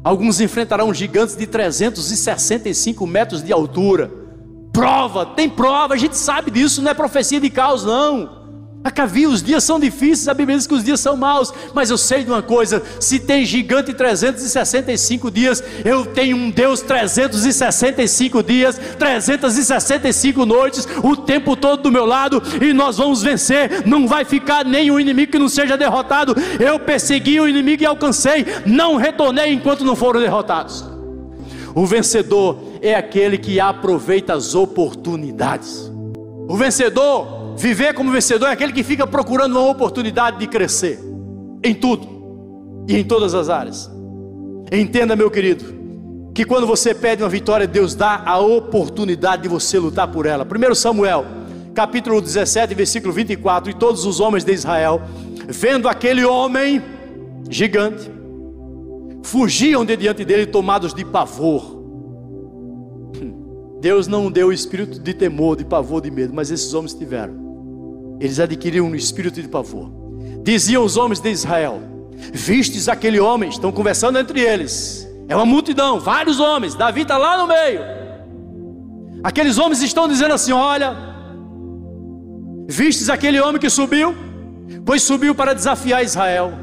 Alguns 0.04 0.40
enfrentarão 0.40 0.94
gigantes 0.94 1.36
de 1.36 1.48
365 1.48 3.06
metros 3.08 3.44
de 3.44 3.52
altura. 3.52 4.12
Prova, 4.72 5.26
tem 5.26 5.50
prova, 5.50 5.96
a 5.96 5.98
gente 5.98 6.18
sabe 6.18 6.52
disso, 6.52 6.82
não 6.82 6.92
é 6.92 6.94
profecia 6.94 7.40
de 7.40 7.50
caos, 7.50 7.84
não. 7.84 8.45
Acavi, 8.86 9.26
os 9.26 9.42
dias 9.42 9.64
são 9.64 9.80
difíceis, 9.80 10.28
a 10.28 10.34
Bíblia 10.36 10.56
diz 10.56 10.68
que 10.68 10.76
os 10.76 10.84
dias 10.84 11.00
são 11.00 11.18
maus, 11.18 11.52
mas 11.74 11.90
eu 11.90 11.98
sei 11.98 12.24
de 12.24 12.30
uma 12.30 12.44
coisa: 12.44 12.84
se 13.00 13.18
tem 13.18 13.44
gigante 13.44 13.92
365 13.96 15.32
dias, 15.32 15.64
eu 15.84 16.06
tenho 16.06 16.38
um 16.38 16.52
Deus 16.52 16.82
365 16.82 18.44
dias, 18.44 18.80
365 19.00 20.46
noites, 20.46 20.88
o 21.02 21.18
tempo 21.18 21.56
todo 21.56 21.82
do 21.82 21.92
meu 21.92 22.06
lado, 22.06 22.44
e 22.62 22.74
nós 22.74 22.98
vamos 22.98 23.24
vencer. 23.24 23.88
Não 23.88 24.08
vai 24.08 24.24
ficar 24.24 24.64
nenhum 24.64 25.00
inimigo 25.00 25.32
que 25.32 25.40
não 25.40 25.50
seja 25.50 25.76
derrotado. 25.76 26.36
Eu 26.60 26.80
persegui 26.80 27.40
o 27.40 27.50
inimigo 27.50 27.82
e 27.82 27.88
alcancei, 27.88 28.46
não 28.68 28.98
retornei 28.98 29.52
enquanto 29.52 29.84
não 29.84 29.96
foram 29.96 30.20
derrotados. 30.20 30.86
O 31.74 31.88
vencedor 31.88 32.60
é 32.84 32.94
aquele 32.94 33.40
que 33.40 33.60
aproveita 33.60 34.36
as 34.36 34.54
oportunidades. 34.54 35.92
O 36.48 36.56
vencedor 36.56 37.45
Viver 37.58 37.94
como 37.94 38.12
vencedor 38.12 38.50
é 38.50 38.52
aquele 38.52 38.74
que 38.74 38.84
fica 38.84 39.08
procurando 39.08 39.58
uma 39.58 39.70
oportunidade 39.70 40.40
de 40.40 40.48
crescer 40.48 41.00
em 41.64 41.74
tudo 41.74 42.86
e 42.88 42.98
em 42.98 43.04
todas 43.04 43.34
as 43.34 43.50
áreas. 43.50 43.90
Entenda, 44.72 45.16
meu 45.16 45.32
querido, 45.32 45.64
que 46.34 46.44
quando 46.44 46.68
você 46.68 46.94
pede 46.94 47.24
uma 47.24 47.30
vitória, 47.30 47.66
Deus 47.66 47.96
dá 47.96 48.22
a 48.26 48.40
oportunidade 48.40 49.44
de 49.44 49.48
você 49.48 49.80
lutar 49.80 50.08
por 50.10 50.26
ela. 50.26 50.46
1 50.46 50.76
Samuel, 50.76 51.26
capítulo 51.74 52.22
17, 52.22 52.76
versículo 52.76 53.14
24: 53.14 53.72
E 53.72 53.74
todos 53.74 54.06
os 54.06 54.20
homens 54.20 54.44
de 54.44 54.52
Israel, 54.52 55.02
vendo 55.48 55.88
aquele 55.88 56.26
homem 56.26 56.82
gigante, 57.50 58.12
fugiam 59.24 59.86
de 59.86 59.96
diante 59.96 60.26
dele, 60.26 60.46
tomados 60.46 60.94
de 60.94 61.06
pavor. 61.06 61.74
Deus 63.80 64.08
não 64.08 64.32
deu 64.32 64.48
o 64.48 64.54
espírito 64.54 65.00
de 65.00 65.14
temor, 65.14 65.56
de 65.56 65.64
pavor, 65.64 66.02
de 66.02 66.10
medo, 66.10 66.34
mas 66.34 66.50
esses 66.52 66.74
homens 66.74 66.94
tiveram. 66.94 67.45
Eles 68.20 68.40
adquiriram 68.40 68.86
um 68.86 68.96
espírito 68.96 69.42
de 69.42 69.48
pavor. 69.48 69.92
Diziam 70.44 70.84
os 70.84 70.98
homens 70.98 71.20
de 71.20 71.30
Israel: 71.30 71.82
Vistes 72.34 72.88
aquele 72.88 73.20
homem, 73.20 73.50
estão 73.50 73.72
conversando 73.72 74.18
entre 74.18 74.40
eles. 74.40 75.08
É 75.28 75.36
uma 75.36 75.46
multidão, 75.46 76.00
vários 76.00 76.40
homens. 76.40 76.76
Davi 76.76 77.02
está 77.02 77.18
lá 77.18 77.38
no 77.38 77.48
meio. 77.48 77.82
Aqueles 79.24 79.58
homens 79.58 79.82
estão 79.82 80.08
dizendo 80.08 80.34
assim: 80.34 80.52
Olha, 80.52 80.96
vistes 82.68 83.10
aquele 83.10 83.40
homem 83.40 83.60
que 83.60 83.70
subiu? 83.70 84.16
Pois 84.86 85.04
subiu 85.04 85.36
para 85.36 85.54
desafiar 85.54 86.04
Israel. 86.04 86.54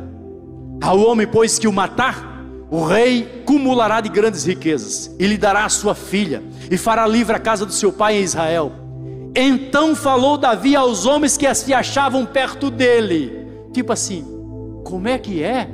Ao 0.81 0.99
homem, 0.99 1.27
pois, 1.27 1.59
que 1.59 1.69
o 1.69 1.73
matar, 1.73 2.45
o 2.71 2.85
rei 2.85 3.43
cumulará 3.45 4.01
de 4.01 4.09
grandes 4.09 4.45
riquezas, 4.45 5.15
e 5.19 5.27
lhe 5.27 5.37
dará 5.37 5.65
a 5.65 5.69
sua 5.69 5.95
filha, 5.95 6.43
e 6.71 6.77
fará 6.77 7.07
livre 7.07 7.37
a 7.37 7.39
casa 7.39 7.65
do 7.65 7.73
seu 7.73 7.93
pai 7.93 8.17
em 8.17 8.23
Israel 8.23 8.82
então 9.35 9.97
falou 9.97 10.37
Davi 10.37 10.77
aos 10.77 11.07
homens 11.07 11.37
que 11.37 11.53
se 11.55 11.73
achavam 11.73 12.27
perto 12.27 12.71
dele, 12.71 13.33
tipo 13.73 13.93
assim: 13.93 14.25
como 14.85 15.09
é 15.09 15.19
que 15.19 15.43
é? 15.43 15.69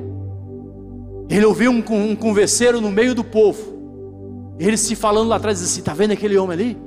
Ele 1.28 1.44
ouviu 1.44 1.70
um, 1.70 1.82
um 1.92 2.16
converseiro 2.16 2.80
no 2.80 2.90
meio 2.90 3.14
do 3.14 3.24
povo, 3.24 4.56
eles 4.58 4.80
se 4.80 4.94
falando 4.94 5.28
lá 5.28 5.36
atrás, 5.36 5.62
assim: 5.62 5.80
está 5.80 5.92
vendo 5.92 6.12
aquele 6.12 6.36
homem 6.38 6.54
ali? 6.54 6.78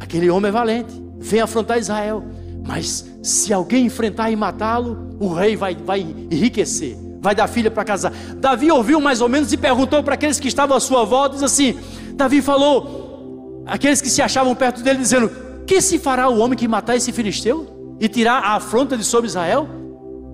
Aquele 0.00 0.28
homem 0.28 0.48
é 0.48 0.52
valente, 0.52 0.92
vem 1.18 1.40
afrontar 1.40 1.78
Israel. 1.78 2.24
Mas 2.66 3.06
se 3.22 3.52
alguém 3.52 3.86
enfrentar 3.86 4.30
e 4.30 4.36
matá-lo, 4.36 5.16
o 5.20 5.32
rei 5.32 5.56
vai, 5.56 5.76
vai 5.76 6.00
enriquecer, 6.00 6.96
vai 7.20 7.34
dar 7.34 7.46
filha 7.46 7.70
para 7.70 7.84
casar. 7.84 8.12
Davi 8.36 8.70
ouviu 8.70 9.00
mais 9.00 9.20
ou 9.20 9.28
menos 9.28 9.52
e 9.52 9.56
perguntou 9.56 10.02
para 10.02 10.14
aqueles 10.14 10.40
que 10.40 10.48
estavam 10.48 10.76
à 10.76 10.80
sua 10.80 11.04
volta: 11.04 11.36
diz 11.36 11.44
assim: 11.44 11.78
Davi 12.14 12.42
falou, 12.42 13.62
aqueles 13.66 14.00
que 14.00 14.10
se 14.10 14.20
achavam 14.20 14.54
perto 14.54 14.82
dele, 14.82 14.98
dizendo: 14.98 15.45
que 15.66 15.80
se 15.80 15.98
fará 15.98 16.28
o 16.28 16.38
homem 16.38 16.56
que 16.56 16.68
matar 16.68 16.96
esse 16.96 17.12
filisteu 17.12 17.96
e 18.00 18.08
tirar 18.08 18.42
a 18.42 18.54
afronta 18.54 18.96
de 18.96 19.04
sobre 19.04 19.26
Israel? 19.26 19.68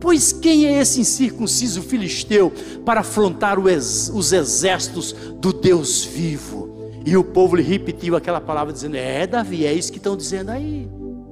Pois 0.00 0.32
quem 0.32 0.66
é 0.66 0.80
esse 0.80 1.00
incircunciso 1.00 1.80
filisteu 1.80 2.52
para 2.84 3.00
afrontar 3.00 3.58
os 3.58 4.32
exércitos 4.32 5.12
do 5.38 5.52
Deus 5.52 6.04
vivo? 6.04 6.70
E 7.06 7.16
o 7.16 7.24
povo 7.24 7.56
lhe 7.56 7.62
repetiu 7.62 8.14
aquela 8.14 8.40
palavra, 8.40 8.72
dizendo: 8.72 8.96
É, 8.96 9.26
Davi, 9.26 9.64
é 9.64 9.72
isso 9.72 9.90
que 9.90 9.98
estão 9.98 10.16
dizendo 10.16 10.50
aí. 10.50 10.88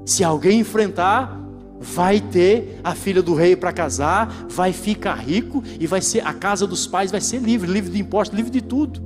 Se 0.07 0.25
alguém 0.25 0.61
enfrentar, 0.61 1.39
vai 1.81 2.21
ter 2.21 2.81
a 2.83 2.95
filha 2.95 3.23
do 3.23 3.35
rei 3.35 3.55
para 3.55 3.73
casar, 3.73 4.47
vai 4.49 4.73
ficar 4.73 5.15
rico 5.15 5.63
e 5.79 5.87
vai 5.87 6.01
ser 6.01 6.27
a 6.27 6.33
casa 6.33 6.67
dos 6.67 6.87
pais 6.87 7.11
vai 7.11 7.21
ser 7.21 7.41
livre, 7.41 7.71
livre 7.71 7.91
de 7.91 8.01
impostos, 8.01 8.37
livre 8.37 8.53
de 8.53 8.61
tudo. 8.61 9.01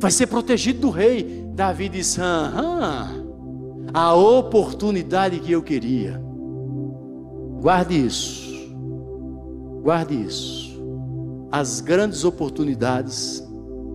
Vai 0.00 0.10
ser 0.10 0.28
protegido 0.28 0.80
do 0.80 0.90
rei. 0.90 1.46
Davi 1.54 1.88
disse: 1.88 2.20
Aham 2.20 3.19
a 3.92 4.14
oportunidade 4.14 5.40
que 5.40 5.52
eu 5.52 5.62
queria. 5.62 6.20
Guarde 7.60 8.06
isso. 8.06 8.50
Guarde 9.82 10.14
isso. 10.14 10.80
As 11.50 11.80
grandes 11.80 12.24
oportunidades 12.24 13.46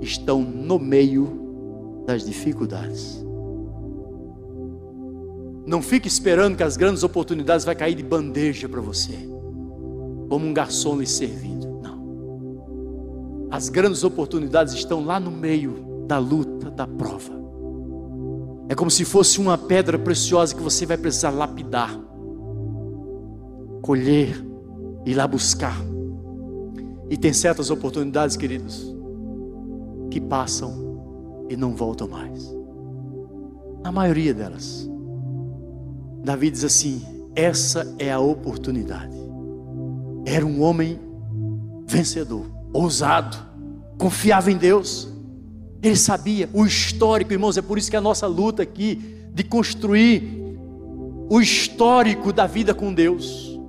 estão 0.02 0.42
no 0.42 0.78
meio 0.78 2.04
das 2.06 2.26
dificuldades. 2.26 3.24
Não 5.66 5.82
fique 5.82 6.08
esperando 6.08 6.56
que 6.56 6.64
as 6.64 6.78
grandes 6.78 7.02
oportunidades 7.02 7.66
vai 7.66 7.76
cair 7.76 7.96
de 7.96 8.04
bandeja 8.04 8.70
para 8.70 8.82
você, 8.82 9.18
como 10.30 10.46
um 10.46 10.54
garçom 10.54 10.98
lhe 11.00 11.08
servindo. 11.08 11.80
Não. 11.82 13.48
As 13.50 13.70
grandes 13.70 14.04
oportunidades 14.04 14.74
estão 14.76 15.04
lá 15.04 15.20
no 15.20 15.32
meio 15.32 16.06
da 16.06 16.20
luta, 16.20 16.70
da 16.70 16.86
prova. 16.86 17.45
É 18.68 18.76
como 18.76 18.90
se 18.90 19.06
fosse 19.06 19.40
uma 19.40 19.58
pedra 19.58 19.98
preciosa 19.98 20.56
que 20.56 20.62
você 20.62 20.86
vai 20.86 20.98
precisar 20.98 21.30
lapidar, 21.30 22.00
colher, 23.82 24.44
ir 25.06 25.14
lá 25.14 25.28
buscar. 25.28 25.78
E 27.10 27.16
tem 27.16 27.32
certas 27.32 27.70
oportunidades, 27.70 28.36
queridos, 28.36 28.96
que 30.10 30.20
passam 30.20 31.46
e 31.50 31.56
não 31.56 31.76
voltam 31.76 32.08
mais. 32.08 32.56
A 33.84 33.92
maioria 33.92 34.34
delas. 34.34 34.90
Davi 36.24 36.50
diz 36.50 36.64
assim: 36.64 37.04
essa 37.36 37.94
é 38.00 38.12
a 38.12 38.20
oportunidade. 38.20 39.16
Era 40.26 40.46
um 40.46 40.64
homem 40.64 41.00
vencedor, 41.86 42.46
ousado, 42.74 43.38
confiava 43.98 44.52
em 44.52 44.58
Deus. 44.58 45.14
Ele 45.86 45.96
sabia 45.96 46.50
o 46.52 46.66
histórico, 46.66 47.32
irmãos, 47.32 47.60
é 47.60 47.62
por 47.62 47.78
isso 47.78 47.92
que 47.92 47.96
a 47.96 48.02
nossa 48.02 48.26
luta 48.26 48.64
aqui 48.64 49.20
de 49.32 49.44
construir 49.44 50.44
o 51.30 51.40
histórico 51.40 52.34
da 52.34 52.48
vida 52.48 52.74
com 52.74 52.92
Deus, 52.92 53.60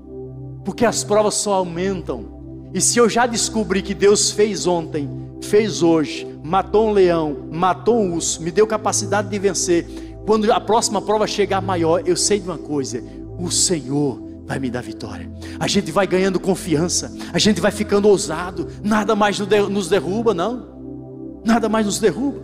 porque 0.65 0.87
as 0.87 1.05
provas 1.05 1.35
só 1.35 1.53
aumentam. 1.53 2.71
E 2.73 2.81
se 2.81 2.99
eu 2.99 3.07
já 3.07 3.27
descobri 3.27 3.83
que 3.83 3.93
Deus 3.93 4.31
fez 4.31 4.67
ontem, 4.67 5.07
fez 5.43 5.83
hoje, 5.83 6.27
matou 6.43 6.89
um 6.89 6.93
leão, 6.93 7.49
matou 7.53 8.01
um 8.01 8.15
urso, 8.15 8.43
me 8.43 8.51
deu 8.51 8.67
capacidade 8.67 9.29
de 9.29 9.39
vencer, 9.39 9.87
quando 10.25 10.51
a 10.51 10.59
próxima 10.59 11.03
prova 11.03 11.27
chegar 11.27 11.61
maior, 11.61 12.01
eu 12.07 12.17
sei 12.17 12.41
de 12.41 12.49
uma 12.49 12.57
coisa: 12.57 13.05
o 13.39 13.51
Senhor 13.51 14.23
vai 14.47 14.59
me 14.59 14.71
dar 14.71 14.83
vitória. 14.83 15.31
A 15.61 15.69
gente 15.69 15.93
vai 15.93 16.07
ganhando 16.07 16.41
confiança, 16.41 17.15
a 17.31 17.39
gente 17.39 17.61
vai 17.61 17.71
ficando 17.71 18.09
ousado, 18.09 18.69
nada 18.83 19.15
mais 19.15 19.39
nos 19.39 19.91
derruba, 19.91 20.33
não 20.33 20.76
nada 21.47 21.69
mais 21.69 21.87
nos 21.87 21.99
derruba. 21.99 22.41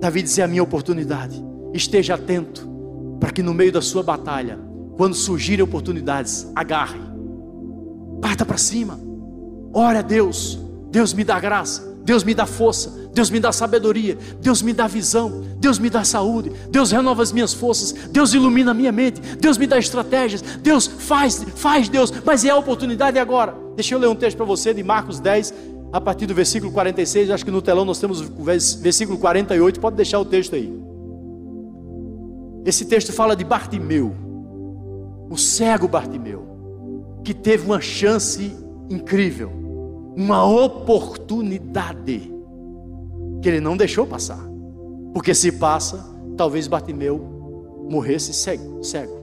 Davi 0.00 0.22
dizia: 0.22 0.44
a 0.44 0.48
minha 0.48 0.62
oportunidade, 0.62 1.42
esteja 1.72 2.14
atento, 2.14 2.68
para 3.18 3.30
que 3.30 3.42
no 3.42 3.54
meio 3.54 3.72
da 3.72 3.82
sua 3.82 4.02
batalha, 4.02 4.58
quando 4.96 5.14
surgirem 5.14 5.64
oportunidades, 5.64 6.50
agarre, 6.54 7.00
parta 8.20 8.44
para 8.44 8.58
cima, 8.58 9.00
ore 9.72 9.98
a 9.98 10.02
Deus, 10.02 10.58
Deus 10.90 11.12
me 11.12 11.24
dá 11.24 11.40
graça, 11.40 11.96
Deus 12.04 12.22
me 12.22 12.34
dá 12.34 12.46
força, 12.46 13.10
Deus 13.12 13.30
me 13.30 13.40
dá 13.40 13.50
sabedoria, 13.50 14.16
Deus 14.40 14.62
me 14.62 14.72
dá 14.72 14.86
visão, 14.86 15.42
Deus 15.58 15.78
me 15.78 15.90
dá 15.90 16.04
saúde, 16.04 16.52
Deus 16.70 16.90
renova 16.90 17.22
as 17.22 17.32
minhas 17.32 17.52
forças, 17.52 17.92
Deus 18.10 18.32
ilumina 18.34 18.70
a 18.70 18.74
minha 18.74 18.92
mente, 18.92 19.20
Deus 19.38 19.58
me 19.58 19.66
dá 19.66 19.78
estratégias, 19.78 20.42
Deus 20.62 20.86
faz, 20.86 21.44
faz 21.56 21.88
Deus, 21.88 22.12
mas 22.24 22.44
é 22.44 22.50
a 22.50 22.56
oportunidade 22.56 23.18
agora. 23.18 23.56
Deixa 23.74 23.94
eu 23.94 23.98
ler 23.98 24.08
um 24.08 24.14
texto 24.14 24.36
para 24.36 24.46
você 24.46 24.72
de 24.72 24.82
Marcos 24.82 25.18
10, 25.18 25.52
a 25.92 26.00
partir 26.00 26.26
do 26.26 26.34
versículo 26.34 26.72
46, 26.72 27.30
acho 27.30 27.44
que 27.44 27.50
no 27.50 27.62
telão 27.62 27.84
nós 27.84 27.98
temos 27.98 28.20
o 28.20 28.44
versículo 28.80 29.18
48, 29.18 29.80
pode 29.80 29.96
deixar 29.96 30.18
o 30.20 30.24
texto 30.24 30.54
aí. 30.54 30.72
Esse 32.64 32.84
texto 32.84 33.12
fala 33.12 33.36
de 33.36 33.44
Bartimeu, 33.44 34.12
o 35.30 35.36
cego 35.36 35.86
Bartimeu, 35.86 36.44
que 37.22 37.32
teve 37.32 37.64
uma 37.64 37.80
chance 37.80 38.54
incrível, 38.90 39.50
uma 40.16 40.44
oportunidade 40.44 42.32
que 43.40 43.48
ele 43.48 43.60
não 43.60 43.76
deixou 43.76 44.06
passar. 44.06 44.44
Porque 45.14 45.32
se 45.34 45.52
passa, 45.52 46.04
talvez 46.36 46.66
Bartimeu 46.66 47.86
morresse 47.88 48.34
cego, 48.34 48.82
cego. 48.82 49.16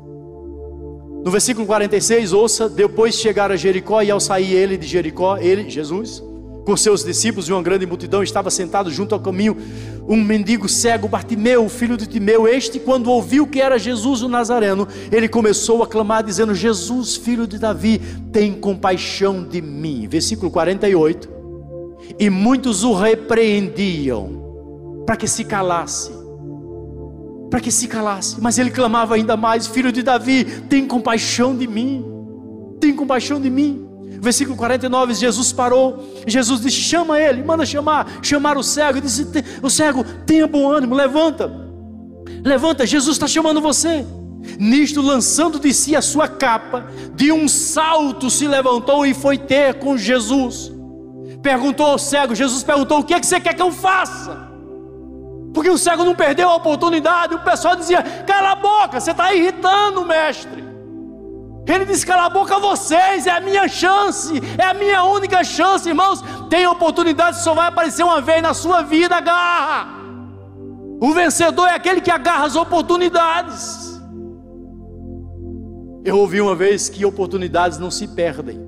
No 1.26 1.32
versículo 1.32 1.66
46, 1.66 2.34
ouça: 2.34 2.70
depois 2.70 3.16
chegar 3.16 3.52
a 3.52 3.56
Jericó 3.56 4.02
e 4.02 4.10
ao 4.10 4.20
sair 4.20 4.54
ele 4.54 4.78
de 4.78 4.88
Jericó, 4.88 5.38
ele, 5.38 5.70
Jesus, 5.70 6.24
com 6.66 6.78
seus 6.78 7.04
discípulos 7.04 7.50
e 7.50 7.54
uma 7.54 7.62
grande 7.62 7.86
multidão, 7.86 8.24
estava 8.24 8.50
sentado 8.50 8.90
junto 8.90 9.14
ao 9.14 9.22
caminho 9.22 9.58
um 10.08 10.22
mendigo 10.22 10.68
cego, 10.68 11.08
Bartimeu, 11.08 11.68
filho 11.70 11.98
de 11.98 12.08
Timeu. 12.08 12.48
Este, 12.48 12.80
quando 12.80 13.10
ouviu 13.10 13.48
que 13.48 13.62
era 13.62 13.78
Jesus 13.78 14.22
o 14.22 14.30
Nazareno, 14.30 14.88
ele 15.12 15.28
começou 15.28 15.84
a 15.84 15.88
clamar, 15.88 16.24
dizendo: 16.24 16.54
Jesus, 16.54 17.16
filho 17.16 17.48
de 17.48 17.58
Davi, 17.58 18.00
tem 18.32 18.54
compaixão 18.54 19.44
de 19.44 19.62
mim. 19.62 20.08
Versículo 20.08 20.52
48. 20.52 21.30
E 22.20 22.30
muitos 22.30 22.84
o 22.84 22.94
repreendiam 22.94 24.44
para 25.06 25.16
que 25.16 25.28
se 25.28 25.44
calasse. 25.44 26.12
Para 27.50 27.62
que 27.62 27.72
se 27.72 27.88
calasse, 27.88 28.42
mas 28.42 28.58
ele 28.58 28.72
clamava 28.72 29.16
ainda 29.16 29.38
mais: 29.38 29.68
Filho 29.68 29.92
de 29.92 30.02
Davi, 30.02 30.44
tem 30.70 30.88
compaixão 30.88 31.56
de 31.56 31.68
mim, 31.68 32.04
tem 32.80 32.94
compaixão 32.96 33.40
de 33.40 33.50
mim 33.50 33.93
versículo 34.24 34.56
49, 34.56 35.14
Jesus 35.14 35.52
parou. 35.52 36.24
Jesus 36.26 36.62
disse: 36.62 36.78
chama 36.78 37.20
ele, 37.20 37.44
manda 37.44 37.66
chamar, 37.66 38.08
chamar 38.22 38.58
o 38.58 38.64
cego. 38.64 38.98
E 38.98 39.02
disse: 39.02 39.28
o 39.62 39.70
cego, 39.70 40.04
tenha 40.26 40.48
bom 40.48 40.72
ânimo, 40.72 40.96
levanta, 40.96 41.52
levanta, 42.44 42.86
Jesus 42.86 43.18
está 43.18 43.28
chamando 43.28 43.60
você. 43.60 44.06
Nisto, 44.60 45.02
lançando 45.02 45.60
de 45.60 45.74
si 45.74 45.96
a 45.96 46.02
sua 46.02 46.28
capa, 46.28 46.86
de 47.14 47.32
um 47.32 47.48
salto 47.48 48.30
se 48.30 48.48
levantou 48.48 49.06
e 49.06 49.14
foi 49.14 49.38
ter 49.38 49.76
com 49.76 49.98
Jesus. 49.98 50.72
Perguntou 51.42 51.86
ao 51.86 52.00
cego, 52.00 52.34
Jesus 52.34 52.64
perguntou: 52.64 53.00
O 53.00 53.04
que 53.04 53.14
é 53.14 53.20
que 53.20 53.26
você 53.26 53.42
quer 53.42 53.54
que 53.54 53.62
eu 53.62 53.72
faça? 53.72 54.52
Porque 55.54 55.70
o 55.70 55.78
cego 55.78 56.04
não 56.04 56.16
perdeu 56.16 56.50
a 56.50 56.56
oportunidade. 56.56 57.36
O 57.36 57.44
pessoal 57.44 57.76
dizia: 57.76 58.02
Cala 58.26 58.52
a 58.52 58.56
boca, 58.56 59.02
você 59.02 59.12
está 59.12 59.34
irritando, 59.34 60.06
mestre. 60.06 60.63
Ele 61.66 61.86
disse: 61.86 62.06
Cala 62.06 62.26
a 62.26 62.30
boca 62.30 62.60
vocês, 62.60 63.26
é 63.26 63.32
a 63.32 63.40
minha 63.40 63.68
chance, 63.68 64.34
é 64.58 64.66
a 64.66 64.74
minha 64.74 65.04
única 65.04 65.44
chance, 65.44 65.88
irmãos. 65.88 66.22
Tem 66.50 66.68
oportunidade, 66.68 67.42
só 67.42 67.54
vai 67.54 67.68
aparecer 67.68 68.04
uma 68.04 68.22
vez 68.22 68.42
na 68.42 68.54
sua 68.54 68.82
vida, 68.82 69.16
agarra. 69.16 70.04
O 71.00 71.14
vencedor 71.14 71.68
é 71.68 71.76
aquele 71.76 72.02
que 72.02 72.12
agarra 72.12 72.46
as 72.46 72.56
oportunidades. 72.56 74.02
Eu 76.06 76.18
ouvi 76.18 76.42
uma 76.42 76.54
vez 76.56 76.90
que 76.90 77.06
oportunidades 77.06 77.78
não 77.78 77.90
se 77.90 78.08
perdem. 78.10 78.60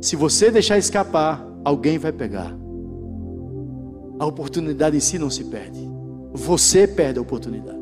Se 0.00 0.16
você 0.16 0.50
deixar 0.50 0.78
escapar, 0.78 1.44
alguém 1.62 1.98
vai 1.98 2.10
pegar. 2.10 2.54
A 4.18 4.26
oportunidade 4.26 4.96
em 4.96 5.00
si 5.00 5.18
não 5.18 5.28
se 5.28 5.44
perde. 5.44 5.80
Você 6.32 6.86
perde 6.86 7.18
a 7.18 7.22
oportunidade. 7.22 7.80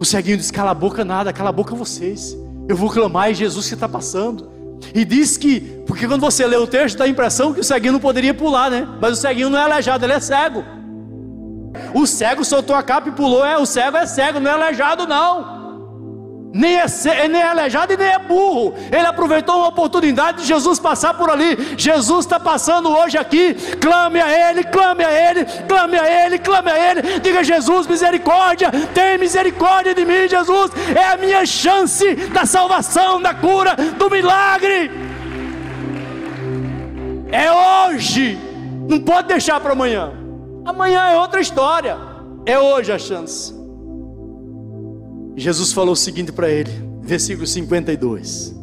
O 0.00 0.04
ceguinho 0.04 0.38
diz: 0.38 0.50
cala 0.50 0.70
a 0.70 0.74
boca 0.74 1.04
nada, 1.04 1.32
cala 1.32 1.50
a 1.50 1.52
boca 1.52 1.74
vocês. 1.74 2.36
Eu 2.68 2.76
vou 2.76 2.90
clamar 2.90 3.30
em 3.30 3.34
Jesus 3.34 3.68
que 3.68 3.74
está 3.74 3.88
passando. 3.88 4.50
E 4.94 5.04
diz 5.04 5.36
que, 5.36 5.60
porque 5.86 6.06
quando 6.06 6.20
você 6.20 6.46
lê 6.46 6.56
o 6.56 6.66
texto, 6.66 6.98
dá 6.98 7.04
a 7.04 7.08
impressão 7.08 7.52
que 7.52 7.60
o 7.60 7.64
ceguinho 7.64 7.94
não 7.94 8.00
poderia 8.00 8.34
pular, 8.34 8.70
né? 8.70 8.86
Mas 9.00 9.18
o 9.18 9.20
ceguinho 9.20 9.50
não 9.50 9.58
é 9.58 9.62
aleijado, 9.62 10.04
ele 10.04 10.12
é 10.12 10.20
cego. 10.20 10.64
O 11.94 12.06
cego 12.06 12.44
soltou 12.44 12.76
a 12.76 12.82
capa 12.82 13.08
e 13.08 13.12
pulou, 13.12 13.44
é, 13.44 13.56
o 13.56 13.66
cego 13.66 13.96
é 13.96 14.06
cego, 14.06 14.40
não 14.40 14.50
é 14.50 14.54
aleijado, 14.54 15.06
não 15.06 15.53
nem 16.54 16.76
é, 16.76 16.86
nem 17.28 17.42
é 17.42 17.48
aleijado 17.48 17.92
e 17.92 17.96
nem 17.96 18.06
é 18.06 18.18
burro. 18.18 18.74
Ele 18.92 19.04
aproveitou 19.04 19.56
uma 19.56 19.66
oportunidade 19.66 20.42
de 20.42 20.46
Jesus 20.46 20.78
passar 20.78 21.14
por 21.14 21.28
ali. 21.28 21.74
Jesus 21.76 22.24
está 22.24 22.38
passando 22.38 22.88
hoje 22.96 23.18
aqui. 23.18 23.54
Clame 23.80 24.20
a 24.20 24.50
Ele, 24.50 24.62
clame 24.62 25.04
a 25.04 25.10
Ele, 25.10 25.44
clame 25.66 25.98
a 25.98 26.26
Ele, 26.26 26.38
clame 26.38 26.70
a 26.70 26.90
Ele. 26.90 27.18
Diga 27.18 27.42
Jesus, 27.42 27.88
misericórdia, 27.88 28.70
tem 28.94 29.18
misericórdia 29.18 29.92
de 29.92 30.04
mim, 30.04 30.28
Jesus. 30.28 30.70
É 30.94 31.12
a 31.12 31.16
minha 31.16 31.44
chance 31.44 32.14
da 32.32 32.46
salvação, 32.46 33.20
da 33.20 33.34
cura, 33.34 33.74
do 33.98 34.08
milagre. 34.08 34.92
É 37.32 37.50
hoje. 37.50 38.38
Não 38.88 39.00
pode 39.00 39.26
deixar 39.26 39.58
para 39.58 39.72
amanhã. 39.72 40.12
Amanhã 40.64 41.08
é 41.08 41.16
outra 41.16 41.40
história. 41.40 41.98
É 42.46 42.56
hoje 42.60 42.92
a 42.92 42.98
chance. 42.98 43.53
Jesus 45.36 45.72
falou 45.72 45.92
o 45.92 45.96
seguinte 45.96 46.32
para 46.32 46.48
ele, 46.48 46.70
versículo 47.02 47.46
52. 47.46 48.54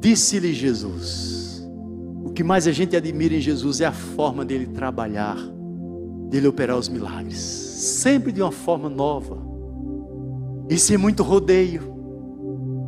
Disse-lhe 0.00 0.52
Jesus: 0.52 1.68
O 2.24 2.30
que 2.30 2.42
mais 2.42 2.66
a 2.66 2.72
gente 2.72 2.96
admira 2.96 3.34
em 3.34 3.40
Jesus 3.40 3.80
é 3.80 3.86
a 3.86 3.92
forma 3.92 4.44
dele 4.44 4.66
trabalhar, 4.66 5.36
dele 6.28 6.48
operar 6.48 6.76
os 6.76 6.88
milagres, 6.88 7.38
sempre 7.38 8.32
de 8.32 8.42
uma 8.42 8.52
forma 8.52 8.88
nova, 8.88 9.38
e 10.68 10.76
sem 10.76 10.96
muito 10.96 11.22
rodeio, 11.22 11.82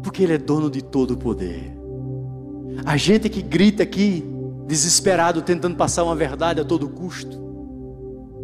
porque 0.02 0.22
ele 0.24 0.34
é 0.34 0.38
dono 0.38 0.70
de 0.70 0.82
todo 0.82 1.12
o 1.12 1.16
poder. 1.16 1.72
A 2.84 2.96
gente 2.96 3.28
que 3.28 3.42
grita 3.42 3.82
aqui, 3.82 4.24
desesperado, 4.66 5.42
tentando 5.42 5.76
passar 5.76 6.04
uma 6.04 6.16
verdade 6.16 6.60
a 6.60 6.64
todo 6.64 6.88
custo, 6.88 7.49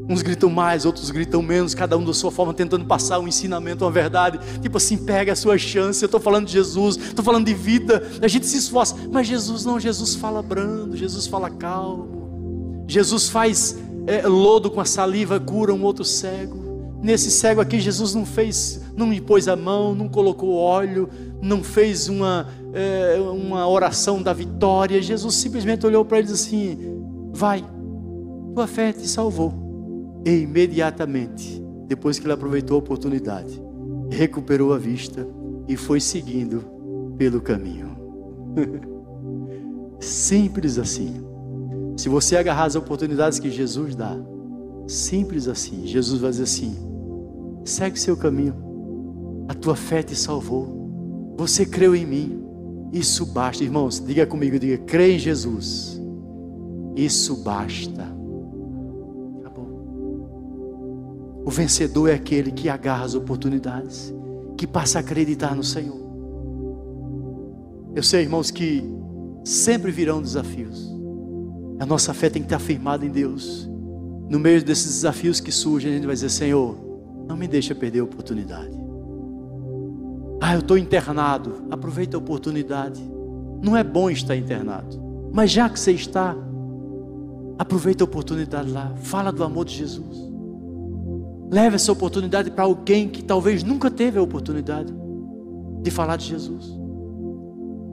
Uns 0.08 0.22
gritam 0.22 0.48
mais, 0.48 0.86
outros 0.86 1.10
gritam 1.10 1.42
menos, 1.42 1.74
cada 1.74 1.98
um 1.98 2.04
da 2.04 2.14
sua 2.14 2.30
forma, 2.30 2.54
tentando 2.54 2.84
passar 2.84 3.18
um 3.18 3.26
ensinamento, 3.26 3.84
uma 3.84 3.90
verdade. 3.90 4.38
Tipo 4.60 4.76
assim, 4.76 4.96
pega 4.96 5.32
a 5.32 5.36
sua 5.36 5.58
chance. 5.58 6.02
Eu 6.02 6.06
estou 6.06 6.20
falando 6.20 6.46
de 6.46 6.52
Jesus, 6.52 6.96
estou 6.96 7.24
falando 7.24 7.46
de 7.46 7.54
vida. 7.54 8.06
A 8.22 8.28
gente 8.28 8.46
se 8.46 8.56
esforça, 8.56 8.94
mas 9.10 9.26
Jesus 9.26 9.64
não, 9.64 9.80
Jesus 9.80 10.14
fala 10.14 10.42
brando, 10.42 10.96
Jesus 10.96 11.26
fala 11.26 11.50
calmo. 11.50 12.84
Jesus 12.86 13.28
faz 13.28 13.76
é, 14.06 14.26
lodo 14.28 14.70
com 14.70 14.80
a 14.80 14.84
saliva, 14.84 15.40
cura 15.40 15.74
um 15.74 15.82
outro 15.82 16.04
cego. 16.04 16.64
Nesse 17.02 17.30
cego 17.30 17.60
aqui, 17.60 17.80
Jesus 17.80 18.14
não 18.14 18.24
fez, 18.24 18.80
não 18.96 19.12
impôs 19.12 19.48
a 19.48 19.56
mão, 19.56 19.92
não 19.92 20.08
colocou 20.08 20.54
óleo, 20.54 21.08
não 21.42 21.64
fez 21.64 22.08
uma, 22.08 22.48
é, 22.72 23.18
uma 23.20 23.68
oração 23.68 24.22
da 24.22 24.32
vitória. 24.32 25.02
Jesus 25.02 25.34
simplesmente 25.34 25.84
olhou 25.84 26.04
para 26.04 26.18
ele 26.18 26.28
e 26.28 26.30
disse 26.30 26.46
assim: 26.46 26.78
Vai, 27.32 27.64
tua 28.54 28.68
fé 28.68 28.92
te 28.92 29.06
salvou. 29.08 29.65
E 30.26 30.40
imediatamente, 30.40 31.62
depois 31.86 32.18
que 32.18 32.26
ele 32.26 32.32
aproveitou 32.32 32.74
a 32.74 32.80
oportunidade, 32.80 33.62
recuperou 34.10 34.74
a 34.74 34.78
vista 34.78 35.24
e 35.68 35.76
foi 35.76 36.00
seguindo 36.00 36.64
pelo 37.16 37.40
caminho. 37.40 37.96
Simples 40.00 40.78
assim. 40.78 41.24
Se 41.96 42.08
você 42.08 42.36
agarrar 42.36 42.64
as 42.64 42.74
oportunidades 42.74 43.38
que 43.38 43.52
Jesus 43.52 43.94
dá, 43.94 44.18
simples 44.88 45.48
assim, 45.48 45.86
Jesus 45.86 46.20
vai 46.20 46.30
dizer 46.30 46.42
assim: 46.42 46.74
segue 47.64 47.98
seu 47.98 48.16
caminho, 48.16 48.54
a 49.48 49.54
tua 49.54 49.76
fé 49.76 50.02
te 50.02 50.14
salvou, 50.14 51.34
você 51.38 51.64
creu 51.64 51.94
em 51.94 52.04
mim, 52.04 52.44
isso 52.92 53.24
basta, 53.26 53.64
irmãos. 53.64 53.98
Diga 54.04 54.26
comigo, 54.26 54.58
diga, 54.58 54.76
crê 54.78 55.14
em 55.14 55.18
Jesus, 55.18 56.02
isso 56.96 57.36
basta. 57.36 58.15
O 61.46 61.50
vencedor 61.50 62.08
é 62.08 62.14
aquele 62.14 62.50
que 62.50 62.68
agarra 62.68 63.04
as 63.04 63.14
oportunidades, 63.14 64.12
que 64.56 64.66
passa 64.66 64.98
a 64.98 65.00
acreditar 65.00 65.54
no 65.54 65.62
Senhor. 65.62 66.04
Eu 67.94 68.02
sei, 68.02 68.22
irmãos, 68.22 68.50
que 68.50 68.82
sempre 69.44 69.92
virão 69.92 70.20
desafios. 70.20 70.92
A 71.78 71.86
nossa 71.86 72.12
fé 72.12 72.28
tem 72.28 72.42
que 72.42 72.46
estar 72.46 72.58
firmada 72.58 73.06
em 73.06 73.10
Deus. 73.10 73.70
No 74.28 74.40
meio 74.40 74.60
desses 74.64 74.92
desafios 74.92 75.38
que 75.38 75.52
surgem, 75.52 75.92
a 75.92 75.94
gente 75.94 76.04
vai 76.04 76.16
dizer: 76.16 76.30
Senhor, 76.30 76.76
não 77.28 77.36
me 77.36 77.46
deixa 77.46 77.76
perder 77.76 78.00
a 78.00 78.04
oportunidade. 78.04 78.76
Ah, 80.40 80.54
eu 80.54 80.60
estou 80.60 80.76
internado. 80.76 81.62
Aproveita 81.70 82.16
a 82.16 82.18
oportunidade. 82.18 83.00
Não 83.62 83.76
é 83.76 83.84
bom 83.84 84.10
estar 84.10 84.34
internado. 84.34 85.00
Mas 85.32 85.52
já 85.52 85.68
que 85.68 85.78
você 85.78 85.92
está, 85.92 86.34
aproveita 87.56 88.02
a 88.02 88.06
oportunidade 88.06 88.68
lá. 88.68 88.92
Fala 88.96 89.30
do 89.30 89.44
amor 89.44 89.64
de 89.64 89.76
Jesus. 89.76 90.25
Leve 91.50 91.76
essa 91.76 91.92
oportunidade 91.92 92.50
para 92.50 92.64
alguém 92.64 93.08
que 93.08 93.22
talvez 93.22 93.62
nunca 93.62 93.90
teve 93.90 94.18
a 94.18 94.22
oportunidade 94.22 94.92
de 95.82 95.90
falar 95.90 96.16
de 96.16 96.26
Jesus. 96.26 96.76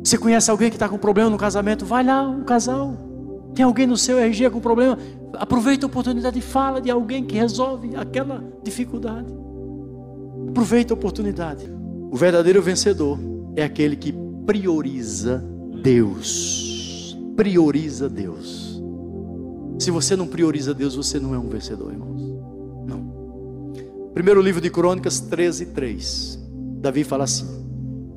Você 0.03 0.17
conhece 0.17 0.49
alguém 0.51 0.69
que 0.69 0.75
está 0.75 0.89
com 0.89 0.97
problema 0.97 1.29
no 1.29 1.37
casamento? 1.37 1.85
Vai 1.85 2.03
lá, 2.03 2.27
um 2.27 2.43
casal. 2.43 2.95
Tem 3.53 3.63
alguém 3.63 3.85
no 3.85 3.95
seu 3.95 4.17
RG 4.17 4.49
com 4.49 4.59
problema? 4.59 4.97
Aproveita 5.33 5.85
a 5.85 5.87
oportunidade 5.87 6.39
e 6.39 6.41
fala 6.41 6.81
de 6.81 6.89
alguém 6.89 7.23
que 7.23 7.35
resolve 7.35 7.95
aquela 7.95 8.43
dificuldade. 8.63 9.33
Aproveita 10.49 10.93
a 10.93 10.95
oportunidade. 10.95 11.65
O 12.11 12.17
verdadeiro 12.17 12.61
vencedor 12.61 13.17
é 13.55 13.63
aquele 13.63 13.95
que 13.95 14.13
prioriza 14.45 15.43
Deus. 15.81 17.17
Prioriza 17.35 18.09
Deus. 18.09 18.81
Se 19.79 19.89
você 19.89 20.15
não 20.15 20.27
prioriza 20.27 20.73
Deus, 20.73 20.95
você 20.95 21.19
não 21.19 21.33
é 21.33 21.39
um 21.39 21.47
vencedor, 21.47 21.91
irmãos. 21.91 22.12
Primeiro 24.13 24.41
livro 24.41 24.61
de 24.61 24.69
Crônicas 24.69 25.19
13, 25.19 25.67
3. 25.67 26.39
Davi 26.79 27.03
fala 27.03 27.23
assim: 27.23 27.47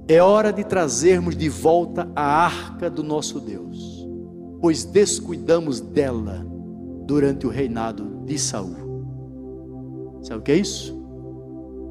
É 0.06 0.22
hora 0.22 0.52
de 0.52 0.62
trazermos 0.62 1.34
de 1.34 1.48
volta 1.48 2.10
a 2.14 2.22
arca 2.22 2.90
do 2.90 3.02
nosso 3.02 3.40
Deus, 3.40 4.06
pois 4.60 4.84
descuidamos 4.84 5.80
dela 5.80 6.46
durante 7.06 7.46
o 7.46 7.50
reinado 7.50 8.24
de 8.26 8.38
Saul. 8.38 8.76
Sabe 10.20 10.40
o 10.40 10.42
que 10.42 10.52
é 10.52 10.56
isso? 10.56 10.94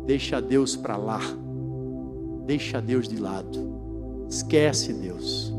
Deixa 0.05 0.39
Deus 0.39 0.75
para 0.75 0.97
lá. 0.97 1.21
Deixa 2.45 2.79
Deus 2.79 3.07
de 3.07 3.17
lado. 3.17 4.25
Esquece 4.29 4.93
Deus. 4.93 5.51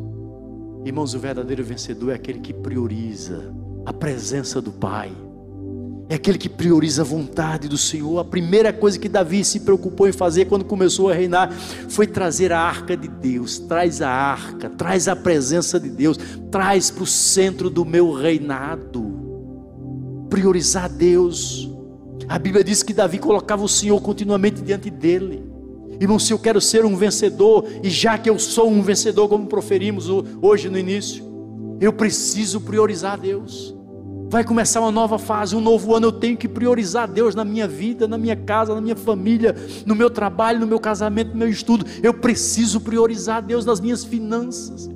Irmãos, 0.84 1.14
o 1.14 1.18
verdadeiro 1.18 1.64
vencedor 1.64 2.12
é 2.12 2.14
aquele 2.14 2.38
que 2.38 2.52
prioriza 2.52 3.52
a 3.84 3.92
presença 3.92 4.60
do 4.60 4.70
Pai. 4.70 5.10
É 6.08 6.14
aquele 6.14 6.38
que 6.38 6.48
prioriza 6.48 7.02
a 7.02 7.04
vontade 7.04 7.66
do 7.66 7.76
Senhor. 7.76 8.20
A 8.20 8.24
primeira 8.24 8.72
coisa 8.72 8.98
que 8.98 9.08
Davi 9.08 9.44
se 9.44 9.60
preocupou 9.60 10.08
em 10.08 10.12
fazer 10.12 10.44
quando 10.44 10.64
começou 10.64 11.10
a 11.10 11.14
reinar 11.14 11.52
foi 11.88 12.06
trazer 12.06 12.52
a 12.52 12.60
arca 12.60 12.96
de 12.96 13.08
Deus. 13.08 13.58
Traz 13.58 14.00
a 14.00 14.08
arca, 14.08 14.70
traz 14.70 15.08
a 15.08 15.16
presença 15.16 15.80
de 15.80 15.88
Deus, 15.88 16.16
traz 16.50 16.92
para 16.92 17.02
o 17.02 17.06
centro 17.06 17.68
do 17.68 17.84
meu 17.84 18.12
reinado. 18.12 19.04
Priorizar 20.30 20.88
Deus. 20.88 21.68
A 22.28 22.38
Bíblia 22.38 22.62
diz 22.62 22.84
que 22.84 22.94
Davi 22.94 23.18
colocava 23.18 23.64
o 23.64 23.68
Senhor 23.68 24.00
continuamente 24.00 24.62
diante 24.62 24.90
dele. 24.90 25.44
Irmão, 26.00 26.18
se 26.20 26.32
eu 26.32 26.38
quero 26.38 26.60
ser 26.60 26.84
um 26.84 26.96
vencedor, 26.96 27.66
e 27.82 27.90
já 27.90 28.16
que 28.16 28.30
eu 28.30 28.38
sou 28.38 28.70
um 28.70 28.82
vencedor, 28.82 29.28
como 29.28 29.46
proferimos 29.46 30.08
hoje 30.40 30.68
no 30.68 30.78
início, 30.78 31.24
eu 31.80 31.92
preciso 31.92 32.60
priorizar 32.60 33.18
Deus. 33.18 33.75
Vai 34.28 34.42
começar 34.42 34.80
uma 34.80 34.90
nova 34.90 35.18
fase, 35.18 35.54
um 35.54 35.60
novo 35.60 35.94
ano. 35.94 36.08
Eu 36.08 36.12
tenho 36.12 36.36
que 36.36 36.48
priorizar 36.48 37.10
Deus 37.10 37.34
na 37.34 37.44
minha 37.44 37.68
vida, 37.68 38.08
na 38.08 38.18
minha 38.18 38.34
casa, 38.34 38.74
na 38.74 38.80
minha 38.80 38.96
família, 38.96 39.54
no 39.84 39.94
meu 39.94 40.10
trabalho, 40.10 40.58
no 40.58 40.66
meu 40.66 40.80
casamento, 40.80 41.30
no 41.30 41.36
meu 41.36 41.48
estudo. 41.48 41.86
Eu 42.02 42.12
preciso 42.12 42.80
priorizar 42.80 43.40
Deus 43.42 43.64
nas 43.64 43.80
minhas 43.80 44.04
finanças. 44.04 44.90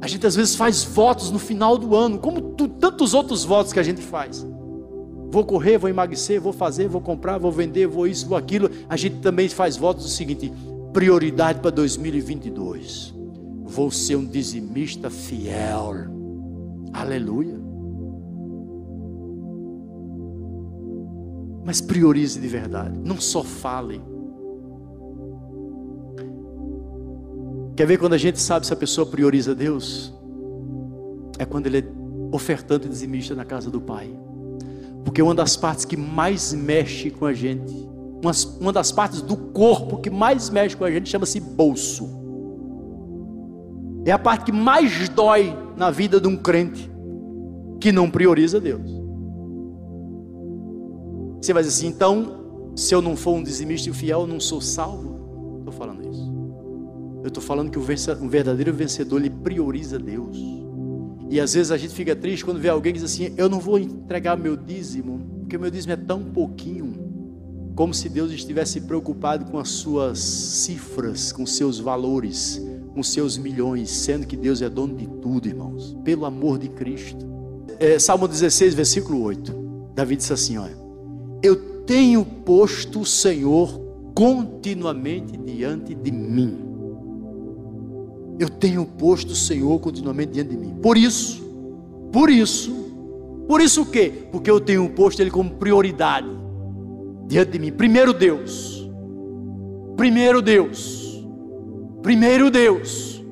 A 0.00 0.06
gente 0.06 0.26
às 0.26 0.36
vezes 0.36 0.54
faz 0.54 0.84
votos 0.84 1.30
no 1.30 1.38
final 1.38 1.78
do 1.78 1.96
ano, 1.96 2.18
como 2.18 2.40
tu, 2.40 2.68
tantos 2.68 3.14
outros 3.14 3.42
votos 3.42 3.72
que 3.72 3.80
a 3.80 3.82
gente 3.82 4.02
faz. 4.02 4.46
Vou 5.30 5.44
correr, 5.44 5.78
vou 5.78 5.90
emagrecer, 5.90 6.40
vou 6.40 6.52
fazer, 6.52 6.86
vou 6.86 7.00
comprar, 7.00 7.38
vou 7.38 7.50
vender, 7.50 7.86
vou 7.88 8.06
isso, 8.06 8.28
vou 8.28 8.38
aquilo. 8.38 8.70
A 8.88 8.96
gente 8.96 9.16
também 9.16 9.48
faz 9.48 9.76
votos 9.76 10.04
do 10.04 10.10
seguinte: 10.10 10.52
prioridade 10.92 11.58
para 11.58 11.70
2022. 11.70 13.14
Vou 13.64 13.90
ser 13.90 14.14
um 14.14 14.24
dizimista 14.24 15.10
fiel. 15.10 15.94
Aleluia. 16.92 17.53
Mas 21.64 21.80
priorize 21.80 22.38
de 22.38 22.46
verdade, 22.46 22.98
não 23.02 23.20
só 23.20 23.42
fale. 23.42 24.00
Quer 27.74 27.86
ver 27.86 27.98
quando 27.98 28.12
a 28.12 28.18
gente 28.18 28.40
sabe 28.40 28.66
se 28.66 28.72
a 28.72 28.76
pessoa 28.76 29.06
prioriza 29.06 29.54
Deus? 29.54 30.12
É 31.38 31.44
quando 31.44 31.66
ele 31.66 31.78
é 31.78 31.84
ofertante 32.30 32.86
e 32.86 32.88
dizimista 32.88 33.34
na 33.34 33.44
casa 33.44 33.70
do 33.70 33.80
Pai. 33.80 34.08
Porque 35.04 35.20
uma 35.20 35.34
das 35.34 35.56
partes 35.56 35.84
que 35.84 35.96
mais 35.96 36.52
mexe 36.52 37.10
com 37.10 37.26
a 37.26 37.32
gente, 37.32 37.72
uma, 38.22 38.32
uma 38.60 38.72
das 38.72 38.92
partes 38.92 39.20
do 39.20 39.36
corpo 39.36 39.98
que 39.98 40.10
mais 40.10 40.50
mexe 40.50 40.76
com 40.76 40.84
a 40.84 40.90
gente 40.90 41.08
chama-se 41.08 41.40
bolso. 41.40 42.08
É 44.04 44.12
a 44.12 44.18
parte 44.18 44.46
que 44.46 44.52
mais 44.52 45.08
dói 45.08 45.56
na 45.76 45.90
vida 45.90 46.20
de 46.20 46.28
um 46.28 46.36
crente 46.36 46.90
que 47.80 47.90
não 47.90 48.10
prioriza 48.10 48.60
Deus. 48.60 48.93
Você 51.44 51.52
vai 51.52 51.62
dizer 51.62 51.76
assim, 51.76 51.88
então, 51.88 52.72
se 52.74 52.94
eu 52.94 53.02
não 53.02 53.14
for 53.14 53.34
um 53.34 53.42
dizimista 53.42 53.92
fiel, 53.92 54.22
eu 54.22 54.26
não 54.26 54.40
sou 54.40 54.62
salvo? 54.62 55.58
Estou 55.58 55.74
falando 55.74 56.10
isso. 56.10 56.32
Eu 57.22 57.28
estou 57.28 57.42
falando 57.42 57.70
que 57.70 57.78
o 57.78 57.82
verdadeiro 57.82 58.72
vencedor, 58.72 59.20
ele 59.20 59.28
prioriza 59.28 59.98
Deus. 59.98 60.38
E 61.28 61.38
às 61.38 61.52
vezes 61.52 61.70
a 61.70 61.76
gente 61.76 61.94
fica 61.94 62.16
triste 62.16 62.46
quando 62.46 62.58
vê 62.58 62.70
alguém 62.70 62.94
que 62.94 62.98
diz 62.98 63.12
assim, 63.12 63.34
eu 63.36 63.46
não 63.46 63.60
vou 63.60 63.78
entregar 63.78 64.38
meu 64.38 64.56
dízimo, 64.56 65.20
porque 65.40 65.58
meu 65.58 65.70
dízimo 65.70 65.92
é 65.92 65.96
tão 65.96 66.22
pouquinho. 66.24 66.94
Como 67.74 67.92
se 67.92 68.08
Deus 68.08 68.32
estivesse 68.32 68.80
preocupado 68.80 69.44
com 69.44 69.58
as 69.58 69.68
suas 69.68 70.18
cifras, 70.18 71.30
com 71.30 71.44
seus 71.44 71.78
valores, 71.78 72.58
com 72.94 73.02
seus 73.02 73.36
milhões, 73.36 73.90
sendo 73.90 74.26
que 74.26 74.34
Deus 74.34 74.62
é 74.62 74.70
dono 74.70 74.96
de 74.96 75.06
tudo, 75.20 75.46
irmãos. 75.46 75.94
Pelo 76.02 76.24
amor 76.24 76.58
de 76.58 76.70
Cristo. 76.70 77.26
É, 77.78 77.98
Salmo 77.98 78.26
16, 78.26 78.72
versículo 78.72 79.20
8. 79.20 79.92
Davi 79.94 80.16
disse 80.16 80.32
assim: 80.32 80.56
olha 80.56 80.83
eu 81.44 81.56
tenho 81.84 82.24
posto 82.24 83.00
o 83.00 83.04
Senhor 83.04 83.78
continuamente 84.14 85.36
diante 85.36 85.94
de 85.94 86.10
mim. 86.10 86.58
Eu 88.38 88.48
tenho 88.48 88.86
posto 88.86 89.32
o 89.32 89.36
Senhor 89.36 89.78
continuamente 89.78 90.32
diante 90.32 90.50
de 90.50 90.56
mim. 90.56 90.74
Por 90.82 90.96
isso, 90.96 91.42
por 92.10 92.30
isso, 92.30 92.72
por 93.46 93.60
isso 93.60 93.82
o 93.82 93.86
quê? 93.86 94.26
Porque 94.32 94.50
eu 94.50 94.58
tenho 94.58 94.88
posto 94.88 95.20
Ele 95.20 95.30
como 95.30 95.50
prioridade 95.50 96.28
diante 97.26 97.50
de 97.50 97.58
mim. 97.58 97.70
Primeiro 97.70 98.14
Deus. 98.14 98.88
Primeiro 99.98 100.40
Deus. 100.40 101.22
Primeiro 102.02 102.50
Deus. 102.50 103.22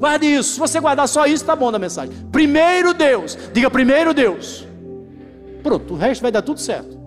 Guarde 0.00 0.26
isso. 0.26 0.54
Se 0.54 0.58
você 0.58 0.80
guardar 0.80 1.08
só 1.08 1.26
isso, 1.26 1.44
está 1.44 1.54
bom 1.54 1.70
na 1.70 1.78
mensagem. 1.78 2.12
Primeiro 2.32 2.92
Deus. 2.92 3.38
Diga 3.52 3.70
primeiro 3.70 4.12
Deus. 4.12 4.66
Pronto, 5.62 5.94
o 5.94 5.96
resto 5.96 6.22
vai 6.22 6.32
dar 6.32 6.42
tudo 6.42 6.58
certo. 6.58 7.01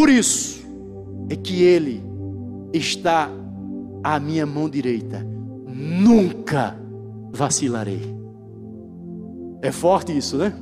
Por 0.00 0.08
isso 0.08 0.66
é 1.28 1.36
que 1.36 1.62
Ele 1.62 2.02
está 2.72 3.28
à 4.02 4.18
minha 4.18 4.46
mão 4.46 4.66
direita. 4.66 5.22
Nunca 5.68 6.74
vacilarei. 7.30 8.00
É 9.60 9.70
forte 9.70 10.16
isso, 10.16 10.38
né? 10.38 10.54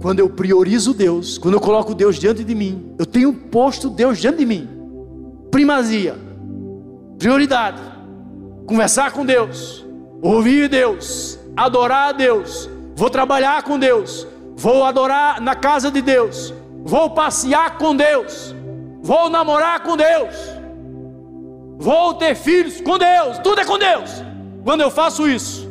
Quando 0.00 0.20
eu 0.20 0.30
priorizo 0.30 0.94
Deus, 0.94 1.36
quando 1.36 1.54
eu 1.54 1.60
coloco 1.60 1.96
Deus 1.96 2.14
diante 2.14 2.44
de 2.44 2.54
mim, 2.54 2.94
eu 2.96 3.04
tenho 3.04 3.32
posto 3.32 3.90
Deus 3.90 4.20
diante 4.20 4.38
de 4.38 4.46
mim. 4.46 4.68
Primazia, 5.50 6.14
prioridade, 7.18 7.82
conversar 8.66 9.10
com 9.10 9.26
Deus, 9.26 9.84
ouvir 10.22 10.68
Deus, 10.68 11.40
adorar 11.56 12.10
a 12.10 12.12
Deus, 12.12 12.70
vou 12.94 13.10
trabalhar 13.10 13.64
com 13.64 13.80
Deus, 13.80 14.24
vou 14.56 14.84
adorar 14.84 15.40
na 15.40 15.56
casa 15.56 15.90
de 15.90 16.00
Deus, 16.00 16.54
vou 16.84 17.10
passear 17.10 17.78
com 17.78 17.96
Deus, 17.96 18.54
vou 19.02 19.28
namorar 19.28 19.82
com 19.82 19.96
Deus, 19.96 20.34
vou 21.78 22.14
ter 22.14 22.34
filhos 22.36 22.80
com 22.80 22.98
Deus, 22.98 23.38
tudo 23.38 23.60
é 23.60 23.64
com 23.64 23.78
Deus. 23.78 24.10
Quando 24.62 24.82
eu 24.82 24.90
faço 24.90 25.28
isso, 25.28 25.68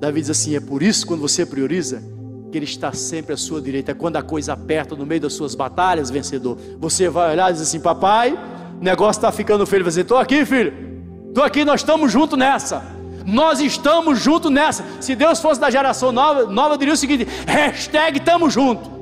Davi 0.00 0.20
diz 0.20 0.30
assim: 0.30 0.56
é 0.56 0.60
por 0.60 0.82
isso 0.82 1.06
quando 1.06 1.20
você 1.20 1.46
prioriza, 1.46 2.02
que 2.50 2.58
Ele 2.58 2.64
está 2.64 2.92
sempre 2.92 3.32
à 3.34 3.36
sua 3.36 3.60
direita. 3.60 3.94
Quando 3.94 4.16
a 4.16 4.22
coisa 4.22 4.54
aperta 4.54 4.96
no 4.96 5.06
meio 5.06 5.20
das 5.20 5.32
suas 5.32 5.54
batalhas, 5.54 6.10
vencedor, 6.10 6.58
você 6.78 7.08
vai 7.08 7.32
olhar 7.32 7.50
e 7.50 7.52
diz 7.52 7.62
assim: 7.62 7.78
Papai, 7.78 8.32
o 8.80 8.82
negócio 8.82 9.20
está 9.20 9.30
ficando 9.30 9.64
feio. 9.64 9.78
Ele 9.78 9.84
vai 9.84 9.90
dizer: 9.90 10.02
Estou 10.02 10.18
aqui, 10.18 10.44
filho, 10.44 10.72
estou 11.28 11.44
aqui, 11.44 11.64
nós 11.64 11.80
estamos 11.80 12.10
juntos 12.10 12.38
nessa. 12.38 12.82
Nós 13.24 13.60
estamos 13.60 14.18
juntos 14.18 14.50
nessa. 14.50 14.84
Se 15.00 15.14
Deus 15.14 15.40
fosse 15.40 15.60
da 15.60 15.70
geração 15.70 16.10
nova, 16.10 16.46
nova 16.46 16.76
diria 16.76 16.94
o 16.94 16.96
seguinte: 16.96 17.26
hashtag 17.46 18.18
estamos 18.18 18.52
juntos. 18.52 19.01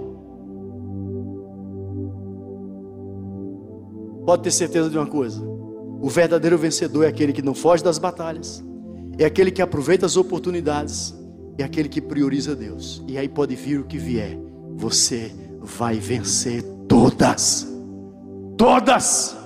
Pode 4.31 4.45
ter 4.45 4.53
certeza 4.53 4.89
de 4.89 4.97
uma 4.97 5.09
coisa: 5.09 5.43
o 5.43 6.09
verdadeiro 6.09 6.57
vencedor 6.57 7.03
é 7.03 7.09
aquele 7.09 7.33
que 7.33 7.43
não 7.43 7.53
foge 7.53 7.83
das 7.83 7.99
batalhas, 7.99 8.65
é 9.19 9.25
aquele 9.25 9.51
que 9.51 9.61
aproveita 9.61 10.07
as 10.07 10.17
oportunidades, 10.17 11.13
é 11.59 11.65
aquele 11.65 11.89
que 11.89 12.01
prioriza 12.01 12.55
Deus. 12.55 13.03
E 13.09 13.19
aí 13.19 13.29
pode 13.29 13.57
vir 13.57 13.81
o 13.81 13.85
que 13.85 13.99
vier, 13.99 14.39
você 14.77 15.33
vai 15.61 15.97
vencer 15.97 16.63
todas. 16.87 17.67
Todas. 18.57 19.37